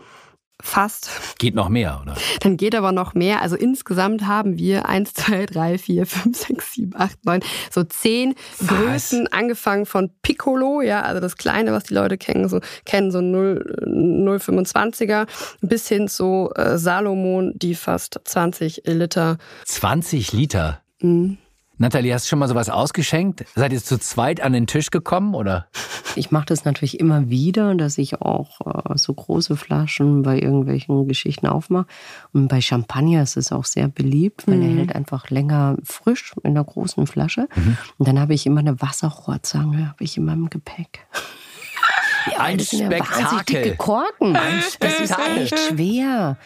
Fast. 0.62 1.10
Geht 1.40 1.56
noch 1.56 1.70
mehr, 1.70 2.00
oder? 2.02 2.16
Dann 2.42 2.58
geht 2.58 2.76
aber 2.76 2.92
noch 2.92 3.14
mehr. 3.14 3.42
Also 3.42 3.56
insgesamt 3.56 4.26
haben 4.26 4.58
wir 4.58 4.88
1, 4.88 5.14
2, 5.14 5.46
3, 5.48 5.78
4, 5.78 6.06
5, 6.06 6.38
6, 6.38 6.74
7, 6.74 6.96
8, 6.96 7.26
9, 7.26 7.40
so 7.70 7.84
zehn 7.84 8.36
was? 8.60 8.68
Größen, 8.68 9.28
angefangen 9.32 9.86
von 9.86 10.12
Piccolo, 10.22 10.82
ja, 10.82 11.02
also 11.02 11.20
das 11.20 11.38
Kleine, 11.38 11.72
was 11.72 11.86
die 11.86 11.94
Leute 11.94 12.18
kennen, 12.18 12.50
so, 12.50 12.60
kennen, 12.86 13.12
so 13.12 13.20
0,25er, 13.20 15.28
bis 15.62 15.88
hin 15.88 16.08
zu 16.08 16.52
äh, 16.56 16.78
Salomon, 16.78 17.54
die 17.56 17.76
fast 17.76 18.20
20 18.24 18.84
Liter. 18.86 19.38
20 19.66 20.34
Liter? 20.34 20.82
Mhm. 21.02 21.38
Nathalie, 21.82 22.14
hast 22.14 22.28
du 22.28 22.30
schon 22.30 22.38
mal 22.38 22.48
sowas 22.48 22.70
ausgeschenkt? 22.70 23.44
Seid 23.56 23.74
ihr 23.74 23.84
zu 23.84 23.98
zweit 23.98 24.40
an 24.40 24.54
den 24.54 24.68
Tisch 24.68 24.92
gekommen 24.92 25.34
oder? 25.34 25.66
Ich 26.16 26.30
mache 26.30 26.46
das 26.46 26.64
natürlich 26.64 27.00
immer 27.00 27.32
wieder, 27.32 27.74
dass 27.74 27.98
ich 27.98 28.22
auch 28.22 28.62
äh, 28.92 28.96
so 29.00 29.12
große 29.12 29.58
Flaschen 29.58 30.22
bei 30.22 30.40
irgendwelchen 30.40 31.08
Geschichten 31.08 31.48
aufmache. 31.48 31.88
Und 32.34 32.50
bei 32.50 32.62
Champagner 32.62 33.24
ist 33.24 33.36
es 33.36 33.52
auch 33.52 33.66
sehr 33.66 33.88
beliebt, 33.88 34.48
weil 34.48 34.58
mhm. 34.58 34.62
er 34.62 34.70
hält 34.78 34.96
einfach 34.96 35.32
länger 35.32 35.76
frisch 35.84 36.36
in 36.44 36.54
der 36.54 36.66
großen 36.66 37.08
Flasche. 37.08 37.48
Mhm. 37.56 37.78
Und 37.98 38.08
dann 38.08 38.20
habe 38.20 38.36
ich 38.36 38.46
immer 38.46 38.60
eine 38.60 38.80
Wasserrohrzange, 38.80 39.90
habe 39.90 40.04
ich 40.04 40.18
in 40.18 40.26
meinem 40.26 40.52
Gepäck. 40.52 41.08
Ja, 42.32 42.40
ein 42.40 42.58
das 42.58 42.68
Spektakel. 42.68 42.98
Sind 42.98 43.10
ja 43.10 43.22
wahnsinnig 43.22 43.46
dicke 43.46 43.76
Korken. 43.78 44.36
Ein 44.36 44.64
das 44.80 45.00
ist 45.00 45.16
echt 45.38 45.60
schwer. 45.60 46.38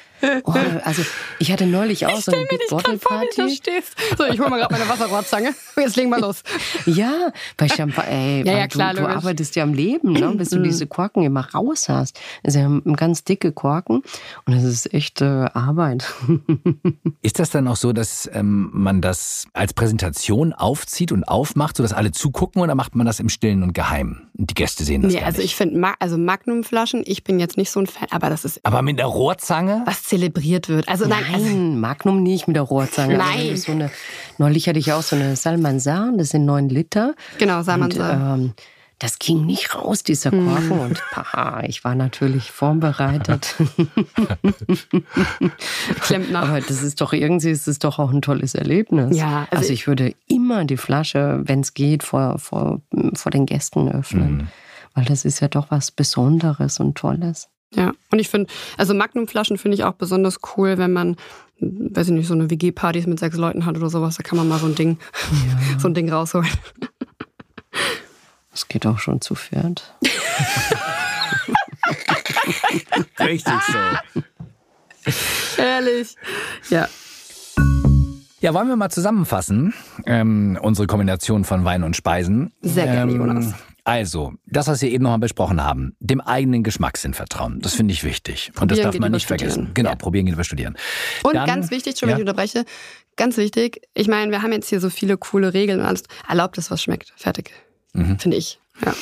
Oh, 0.44 0.54
also 0.84 1.04
ich 1.40 1.52
hatte 1.52 1.66
neulich 1.68 2.06
auch 2.06 2.20
so 2.20 2.32
eine 2.32 2.46
Big 2.46 2.68
Bottle 2.70 2.98
Party. 2.98 3.62
So, 4.18 4.26
ich 4.26 4.40
hole 4.40 4.50
mal 4.50 4.60
gerade 4.60 4.74
meine 4.74 4.90
Wasserrohrzange. 4.90 5.54
Jetzt 5.78 5.98
legen 5.98 6.10
wir 6.10 6.20
los. 6.20 6.42
Ja, 6.86 7.32
bei 7.58 7.68
Champagner. 7.68 8.12
Ey, 8.12 8.46
ja, 8.46 8.58
ja, 8.58 8.68
klar, 8.68 8.94
du, 8.94 9.02
du, 9.02 9.08
arbeitest 9.08 9.56
ja 9.56 9.64
am 9.64 9.74
Leben, 9.74 10.14
ne, 10.14 10.34
bis 10.36 10.50
du 10.50 10.60
mm. 10.60 10.64
diese 10.64 10.88
Korken 10.88 11.24
immer 11.24 11.48
raus 11.54 11.90
hast. 11.90 12.20
Ja 12.44 12.66
ganz 13.06 13.24
dicke 13.24 13.52
Korken 13.52 14.02
und 14.46 14.56
das 14.56 14.64
ist 14.64 14.94
echt 14.94 15.22
äh, 15.22 15.26
Arbeit. 15.26 16.12
Ist 17.22 17.40
das 17.40 17.50
dann 17.50 17.68
auch 17.68 17.76
so, 17.76 17.94
dass 17.94 18.30
ähm, 18.34 18.70
man 18.74 19.02
das 19.02 19.48
als 19.54 19.74
Präsentation 19.74 20.54
aufzieht 20.54 21.12
und 21.12 21.24
aufmacht, 21.24 21.78
sodass 21.78 21.94
alle 21.94 22.12
zugucken 22.12 22.62
oder 22.62 22.76
macht 22.76 22.96
man 22.96 23.06
das 23.06 23.20
im 23.20 23.30
Stillen 23.30 23.64
und 23.64 23.74
Geheim? 23.74 24.28
Und 24.38 24.50
die 24.50 24.54
Gäste 24.54 24.84
sehen 24.84 25.02
das 25.02 25.14
gar 25.14 25.24
also 25.24 25.42
ich 25.42 25.56
finde, 25.72 25.94
also 26.00 26.18
Magnumflaschen, 26.18 27.04
ich 27.06 27.24
bin 27.24 27.40
jetzt 27.40 27.58
nicht 27.58 27.70
so 27.70 27.80
ein 27.80 27.88
Fan, 27.88 28.08
aber 28.12 28.30
das 28.30 28.46
ist. 28.46 28.60
Aber 28.64 28.82
mit 28.82 29.00
der 29.00 29.06
Rohrzange? 29.06 29.84
Was 29.86 30.04
zelebriert 30.04 30.70
wird. 30.70 30.88
Also 30.88 31.08
nein, 31.08 31.24
nein 31.32 31.36
also, 31.36 31.56
Magnum 31.56 32.24
nicht 32.24 32.48
mit 32.48 32.56
der 32.56 32.64
Rohrzange. 32.64 33.18
Nein. 33.18 33.58
So 33.58 33.72
eine, 33.72 33.92
neulich 34.38 34.68
hatte 34.68 34.80
ich 34.80 34.94
auch 34.94 35.02
so 35.02 35.16
eine 35.16 35.36
Salmansan, 35.36 36.18
das 36.18 36.30
sind 36.30 36.46
neun 36.46 36.70
Liter. 36.70 37.16
Genau, 37.38 37.62
Salmansan. 37.62 38.40
ähm, 38.40 38.54
das 39.00 39.20
ging 39.20 39.46
nicht 39.46 39.76
raus, 39.76 40.04
dieser 40.04 40.32
Korken. 40.32 40.70
Hm. 40.70 40.80
Und 40.80 41.04
paha, 41.12 41.64
ich 41.64 41.84
war 41.84 41.96
natürlich 41.96 42.52
vorbereitet. 42.52 43.56
Klempner. 46.02 46.44
Aber 46.44 46.62
das 46.62 46.82
ist 46.82 47.02
doch 47.02 47.12
irgendwie, 47.12 47.50
ist 47.50 47.68
es 47.68 47.80
doch 47.80 48.00
auch 48.00 48.12
ein 48.12 48.22
tolles 48.22 48.56
Erlebnis. 48.56 49.18
Ja, 49.18 49.48
also, 49.52 49.64
also 49.64 49.74
ich 49.74 49.88
würde 49.88 50.16
immer 50.28 50.64
die 50.64 50.78
Flasche, 50.78 51.42
wenn 51.44 51.60
es 51.60 51.74
geht, 51.74 52.04
vor, 52.04 52.40
vor, 52.40 52.82
vor 53.16 53.32
den 53.32 53.46
Gästen 53.46 53.92
öffnen. 53.92 54.38
Mhm. 54.38 54.48
Weil 54.96 55.06
das 55.06 55.26
ist 55.26 55.42
ja 55.42 55.50
doch 55.50 55.70
was 55.70 55.92
Besonderes 55.92 56.80
und 56.80 56.98
Tolles. 56.98 57.50
Ja, 57.74 57.92
und 58.12 58.20
ich 58.20 58.30
finde, 58.30 58.52
also 58.78 58.94
Magnumflaschen 58.94 59.58
finde 59.58 59.76
ich 59.76 59.84
auch 59.84 59.94
besonders 59.94 60.40
cool, 60.56 60.78
wenn 60.78 60.94
man, 60.94 61.18
weiß 61.60 62.08
ich 62.08 62.14
nicht, 62.14 62.28
so 62.28 62.34
eine 62.34 62.50
WG-Partys 62.50 63.06
mit 63.06 63.20
sechs 63.20 63.36
Leuten 63.38 63.66
hat 63.66 63.76
oder 63.76 63.90
sowas, 63.90 64.16
da 64.16 64.24
kann 64.24 64.38
man 64.38 64.48
mal 64.48 64.60
so 64.60 64.68
ein 64.68 64.76
Ding, 64.76 64.98
ja. 65.74 65.80
so 65.80 65.90
ein 65.90 65.94
Ding 65.94 66.10
rausholen. 66.10 66.50
Das 68.52 68.70
geht 68.70 68.86
auch 68.86 69.00
schon 69.00 69.20
zu 69.20 69.36
Pferd. 69.36 69.94
Richtig 73.20 73.54
so. 73.68 75.12
Ehrlich. 75.62 76.16
Ja. 76.70 76.88
Ja, 78.40 78.54
wollen 78.54 78.68
wir 78.70 78.76
mal 78.76 78.92
zusammenfassen, 78.92 79.74
ähm, 80.06 80.58
unsere 80.62 80.88
Kombination 80.88 81.44
von 81.44 81.66
Wein 81.66 81.84
und 81.84 81.96
Speisen. 81.98 82.54
Sehr 82.62 82.86
gerne, 82.86 83.12
ähm, 83.12 83.18
Jonas. 83.18 83.54
Also, 83.88 84.34
das, 84.48 84.68
was 84.68 84.82
wir 84.82 84.90
eben 84.90 85.04
nochmal 85.04 85.20
besprochen 85.20 85.64
haben, 85.64 85.96
dem 86.00 86.20
eigenen 86.20 86.64
Geschmackssinn 86.64 87.14
vertrauen, 87.14 87.62
das 87.62 87.76
finde 87.76 87.94
ich 87.94 88.04
wichtig. 88.04 88.52
Und 88.60 88.72
das 88.72 88.82
darf 88.82 88.98
man 88.98 89.12
nicht 89.12 89.28
vergessen. 89.28 89.72
Genau, 89.76 89.92
ja. 89.92 89.96
probieren 89.96 90.26
geht 90.26 90.34
über 90.34 90.44
studieren. 90.44 90.76
Und 91.22 91.36
Dann, 91.36 91.46
ganz 91.46 91.70
wichtig, 91.70 92.00
schon 92.00 92.08
wenn 92.08 92.18
ja. 92.18 92.18
ich 92.18 92.28
unterbreche, 92.28 92.66
ganz 93.16 93.38
wichtig, 93.38 93.82
ich 93.94 94.08
meine, 94.08 94.32
wir 94.32 94.42
haben 94.42 94.52
jetzt 94.52 94.70
hier 94.70 94.80
so 94.80 94.90
viele 94.90 95.18
coole 95.18 95.54
Regeln 95.54 95.82
und 95.82 95.86
alles. 95.86 96.02
Erlaubt 96.28 96.58
es, 96.58 96.72
was 96.72 96.82
schmeckt. 96.82 97.14
Fertig. 97.16 97.52
Mhm. 97.94 98.18
Finde 98.18 98.38
ich. 98.38 98.60
Ja. 98.84 98.96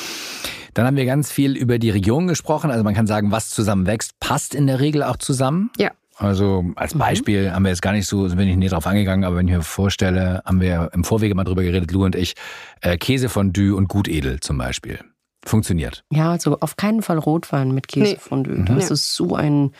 Dann 0.74 0.86
haben 0.86 0.96
wir 0.96 1.06
ganz 1.06 1.32
viel 1.32 1.56
über 1.56 1.78
die 1.78 1.88
Region 1.88 2.26
gesprochen. 2.26 2.70
Also 2.70 2.84
man 2.84 2.94
kann 2.94 3.06
sagen, 3.06 3.30
was 3.30 3.48
zusammen 3.48 3.86
wächst, 3.86 4.20
passt 4.20 4.54
in 4.54 4.66
der 4.66 4.80
Regel 4.80 5.02
auch 5.02 5.16
zusammen. 5.16 5.70
Ja. 5.78 5.92
Also 6.16 6.64
als 6.76 6.94
mhm. 6.94 6.98
Beispiel 7.00 7.48
mhm. 7.48 7.54
haben 7.54 7.62
wir 7.64 7.70
jetzt 7.70 7.82
gar 7.82 7.92
nicht 7.92 8.06
so, 8.06 8.28
sind 8.28 8.38
wir 8.38 8.46
nicht 8.46 8.56
näher 8.56 8.70
drauf 8.70 8.86
angegangen, 8.86 9.24
aber 9.24 9.36
wenn 9.36 9.48
ich 9.48 9.54
mir 9.54 9.62
vorstelle, 9.62 10.42
haben 10.44 10.60
wir 10.60 10.90
im 10.92 11.04
Vorwege 11.04 11.34
mal 11.34 11.44
drüber 11.44 11.62
geredet, 11.62 11.90
Lou 11.90 12.04
und 12.04 12.14
ich, 12.14 12.34
äh, 12.80 12.96
Käsefondue 12.96 13.74
und 13.74 13.88
Gutedel 13.88 14.40
zum 14.40 14.58
Beispiel. 14.58 15.00
Funktioniert. 15.44 16.04
Ja, 16.10 16.30
also 16.30 16.58
auf 16.60 16.76
keinen 16.76 17.02
Fall 17.02 17.18
Rotwein 17.18 17.72
mit 17.72 17.88
Käsefondue. 17.88 18.54
Nee. 18.54 18.70
Mhm. 18.70 18.76
Das 18.76 18.90
ist 18.90 19.14
so 19.14 19.34
ein 19.34 19.72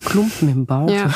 Klumpen 0.00 0.48
im 0.48 0.66
Bauch. 0.66 0.90
Ja. 0.90 1.12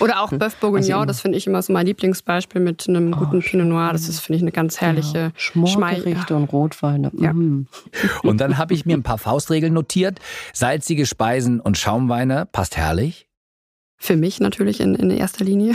Oder 0.00 0.22
auch 0.22 0.32
Bœuf 0.32 0.56
Bourguignon, 0.60 1.00
also 1.00 1.06
das 1.06 1.20
finde 1.20 1.38
ich 1.38 1.46
immer 1.46 1.62
so 1.62 1.72
mein 1.72 1.86
Lieblingsbeispiel 1.86 2.60
mit 2.60 2.88
einem 2.88 3.12
oh, 3.12 3.16
guten 3.16 3.40
Pinot 3.40 3.66
Noir. 3.66 3.92
Das 3.92 4.08
ist, 4.08 4.20
finde 4.20 4.36
ich, 4.36 4.42
eine 4.42 4.52
ganz 4.52 4.80
herrliche 4.80 5.18
ja. 5.18 5.30
Schmorgerichte 5.36 6.34
und 6.34 6.44
Rotweine. 6.52 7.10
Ja. 7.18 7.32
Mm. 7.32 7.66
Und 8.22 8.40
dann 8.40 8.58
habe 8.58 8.74
ich 8.74 8.86
mir 8.86 8.96
ein 8.96 9.02
paar 9.02 9.18
Faustregeln 9.18 9.72
notiert. 9.72 10.20
Salzige 10.52 11.06
Speisen 11.06 11.60
und 11.60 11.78
Schaumweine 11.78 12.46
passt 12.50 12.76
herrlich. 12.76 13.27
Für 13.98 14.16
mich 14.16 14.40
natürlich 14.40 14.80
in, 14.80 14.94
in 14.94 15.10
erster 15.10 15.44
Linie. 15.44 15.74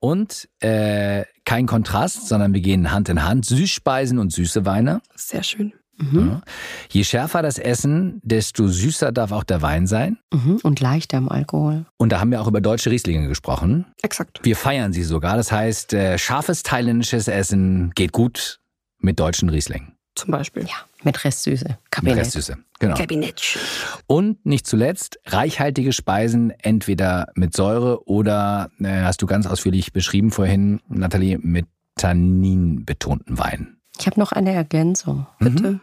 Und 0.00 0.48
äh, 0.60 1.24
kein 1.44 1.66
Kontrast, 1.66 2.28
sondern 2.28 2.54
wir 2.54 2.60
gehen 2.60 2.92
Hand 2.92 3.08
in 3.08 3.24
Hand. 3.24 3.44
Süßspeisen 3.46 4.18
und 4.18 4.32
süße 4.32 4.64
Weine. 4.64 5.00
Sehr 5.14 5.42
schön. 5.42 5.72
Mhm. 5.98 6.28
Ja. 6.28 6.42
Je 6.90 7.04
schärfer 7.04 7.42
das 7.42 7.58
Essen, 7.58 8.20
desto 8.22 8.68
süßer 8.68 9.10
darf 9.12 9.32
auch 9.32 9.42
der 9.42 9.62
Wein 9.62 9.86
sein. 9.86 10.18
Mhm. 10.32 10.60
Und 10.62 10.80
leichter 10.80 11.18
im 11.18 11.28
Alkohol. 11.28 11.86
Und 11.96 12.12
da 12.12 12.20
haben 12.20 12.30
wir 12.30 12.40
auch 12.40 12.46
über 12.46 12.60
deutsche 12.60 12.90
Rieslinge 12.90 13.26
gesprochen. 13.28 13.86
Exakt. 14.02 14.40
Wir 14.44 14.56
feiern 14.56 14.92
sie 14.92 15.02
sogar. 15.02 15.36
Das 15.36 15.50
heißt, 15.50 15.92
äh, 15.94 16.16
scharfes 16.18 16.62
thailändisches 16.62 17.26
Essen 17.26 17.90
geht 17.94 18.12
gut 18.12 18.60
mit 18.98 19.18
deutschen 19.18 19.48
Rieslingen. 19.48 19.96
Zum 20.14 20.30
Beispiel. 20.30 20.64
Ja, 20.64 20.87
mit 21.04 21.24
Restsüße. 21.24 21.78
Kabinett. 21.90 22.16
Mit 22.16 22.24
Restsüße, 22.24 22.56
genau. 22.78 22.96
Kabinett. 22.96 23.58
Und 24.06 24.44
nicht 24.44 24.66
zuletzt 24.66 25.18
reichhaltige 25.26 25.92
Speisen, 25.92 26.50
entweder 26.50 27.28
mit 27.34 27.54
Säure 27.54 28.06
oder, 28.08 28.70
äh, 28.80 29.02
hast 29.02 29.22
du 29.22 29.26
ganz 29.26 29.46
ausführlich 29.46 29.92
beschrieben 29.92 30.30
vorhin, 30.30 30.80
Nathalie, 30.88 31.38
mit 31.38 31.66
Tannin 31.96 32.84
betonten 32.84 33.38
Wein. 33.38 33.76
Ich 33.98 34.06
habe 34.06 34.18
noch 34.18 34.32
eine 34.32 34.52
Ergänzung. 34.52 35.26
Bitte. 35.38 35.72
Mhm. 35.72 35.80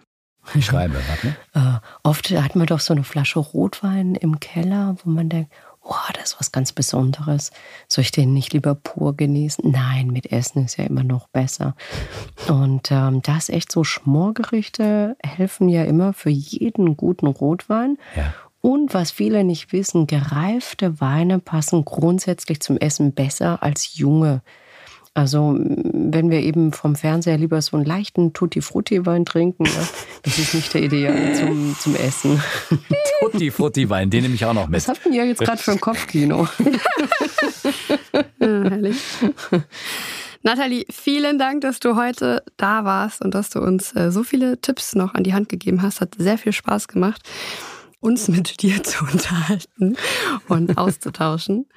Ich 0.54 0.66
schreibe, 0.66 0.96
warte. 1.08 1.36
Äh, 1.54 1.80
oft 2.04 2.30
hat 2.30 2.56
man 2.56 2.68
doch 2.68 2.80
so 2.80 2.94
eine 2.94 3.04
Flasche 3.04 3.40
Rotwein 3.40 4.14
im 4.14 4.40
Keller, 4.40 4.96
wo 5.04 5.10
man 5.10 5.28
denkt, 5.28 5.52
oh, 5.86 6.12
das 6.14 6.32
ist 6.32 6.40
was 6.40 6.52
ganz 6.52 6.72
Besonderes. 6.74 7.52
Soll 7.88 8.02
ich 8.02 8.12
den 8.12 8.34
nicht 8.34 8.54
lieber 8.54 8.76
pur 8.76 9.16
genießen? 9.16 9.70
Nein, 9.70 10.08
mit 10.08 10.32
Essen 10.32 10.66
ist 10.66 10.78
ja 10.78 10.86
immer 10.86 11.04
noch 11.04 11.28
besser. 11.28 11.76
Und 12.48 12.92
ähm, 12.92 13.22
das 13.22 13.50
echt 13.50 13.72
so 13.72 13.84
Schmorgerichte 13.84 15.16
helfen 15.24 15.70
ja 15.70 15.84
immer 15.84 16.14
für 16.14 16.32
jeden 16.32 16.98
guten 16.98 17.28
Rotwein. 17.28 17.98
Ja. 18.16 18.34
Und 18.62 18.96
was 18.96 19.12
viele 19.12 19.44
nicht 19.44 19.72
wissen, 19.74 20.08
gereifte 20.08 21.00
Weine 21.00 21.38
passen 21.38 21.86
grundsätzlich 21.86 22.62
zum 22.62 22.78
Essen 22.78 23.14
besser 23.14 23.62
als 23.62 23.96
junge. 23.98 24.42
Also 25.16 25.58
wenn 25.58 26.30
wir 26.30 26.42
eben 26.42 26.74
vom 26.74 26.98
Fernseher 26.98 27.38
lieber 27.38 27.62
so 27.62 27.78
einen 27.78 27.86
leichten 27.86 28.34
Tutti-Frutti-Wein 28.34 29.24
trinken, 29.24 29.64
ne? 29.64 29.88
das 30.24 30.38
ist 30.38 30.54
nicht 30.54 30.74
der 30.74 30.84
Ideal 30.84 31.34
zum, 31.36 31.74
zum 31.80 31.96
Essen. 31.96 32.44
Tutti-Frutti-Wein, 33.22 34.10
den 34.10 34.24
nehme 34.24 34.36
ich 34.36 34.44
auch 34.44 34.54
noch 34.54 34.68
mit. 34.68 34.76
Was 34.76 34.90
habt 34.90 35.06
ihr 35.06 35.26
jetzt 35.26 35.40
gerade 35.40 35.62
für 35.62 35.72
ein 35.72 35.80
Kopfkino? 35.80 36.50
ja, 38.14 38.24
herrlich. 38.40 38.98
Nathalie, 40.44 40.86
vielen 40.92 41.40
Dank, 41.40 41.62
dass 41.62 41.80
du 41.80 41.96
heute 41.96 42.44
da 42.58 42.84
warst 42.84 43.22
und 43.22 43.34
dass 43.34 43.50
du 43.50 43.62
uns 43.62 43.96
äh, 43.96 44.12
so 44.12 44.24
viele 44.24 44.60
Tipps 44.60 44.96
noch 44.96 45.14
an 45.14 45.24
die 45.24 45.34
Hand 45.34 45.48
gegeben 45.48 45.82
hast. 45.82 46.02
Hat 46.02 46.16
sehr 46.18 46.38
viel 46.38 46.52
Spaß 46.52 46.90
gemacht, 46.90 47.24
uns 48.02 48.28
mit 48.28 48.62
dir 48.62 48.84
zu 48.84 49.06
unterhalten 49.06 49.96
und 50.50 50.78
auszutauschen. 50.78 51.68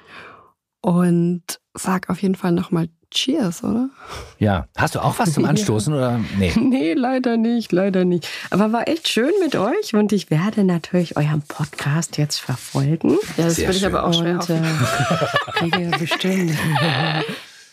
Und 0.81 1.61
sag 1.73 2.09
auf 2.09 2.21
jeden 2.21 2.35
Fall 2.35 2.51
nochmal 2.51 2.89
Cheers, 3.11 3.63
oder? 3.63 3.89
Ja. 4.37 4.67
Hast 4.77 4.95
du 4.95 4.99
auch 4.99 5.17
was 5.17 5.33
zum 5.33 5.45
Anstoßen 5.49 5.93
ja. 5.93 5.99
oder 5.99 6.19
nee? 6.37 6.53
Nee, 6.59 6.93
leider 6.93 7.37
nicht, 7.37 7.71
leider 7.71 8.05
nicht. 8.05 8.27
Aber 8.51 8.71
war 8.71 8.87
echt 8.87 9.07
schön 9.09 9.31
mit 9.41 9.55
euch 9.55 9.93
und 9.93 10.11
ich 10.11 10.29
werde 10.29 10.63
natürlich 10.63 11.17
euren 11.17 11.41
Podcast 11.41 12.17
jetzt 12.17 12.37
verfolgen. 12.39 13.17
Ja, 13.37 13.45
das 13.45 13.57
würde 13.57 13.77
ich 13.77 13.85
aber 13.85 14.05
auch 14.05 14.19
und, 14.19 14.49
äh, 14.49 15.91
bestimmt. 15.99 16.53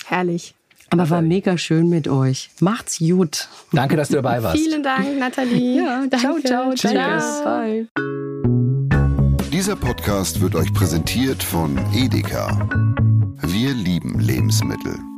Herrlich. 0.06 0.54
Aber 0.90 1.10
war 1.10 1.22
mega 1.22 1.58
schön 1.58 1.88
mit 1.88 2.08
euch. 2.08 2.50
Macht's 2.60 2.98
gut. 2.98 3.48
Danke, 3.72 3.96
dass 3.96 4.08
du 4.08 4.14
dabei 4.14 4.42
warst. 4.42 4.56
Vielen 4.56 4.82
Dank, 4.82 5.18
Nathalie. 5.18 5.82
Ja, 5.82 6.06
danke. 6.08 6.18
ciao, 6.18 6.38
ciao. 6.40 6.74
Tschüss. 6.74 7.42
Bye. 7.44 7.88
Dieser 9.52 9.74
Podcast 9.74 10.40
wird 10.40 10.54
euch 10.54 10.72
präsentiert 10.72 11.42
von 11.42 11.78
Edeka. 11.92 12.68
Wir 13.42 13.74
lieben 13.74 14.20
Lebensmittel. 14.20 15.15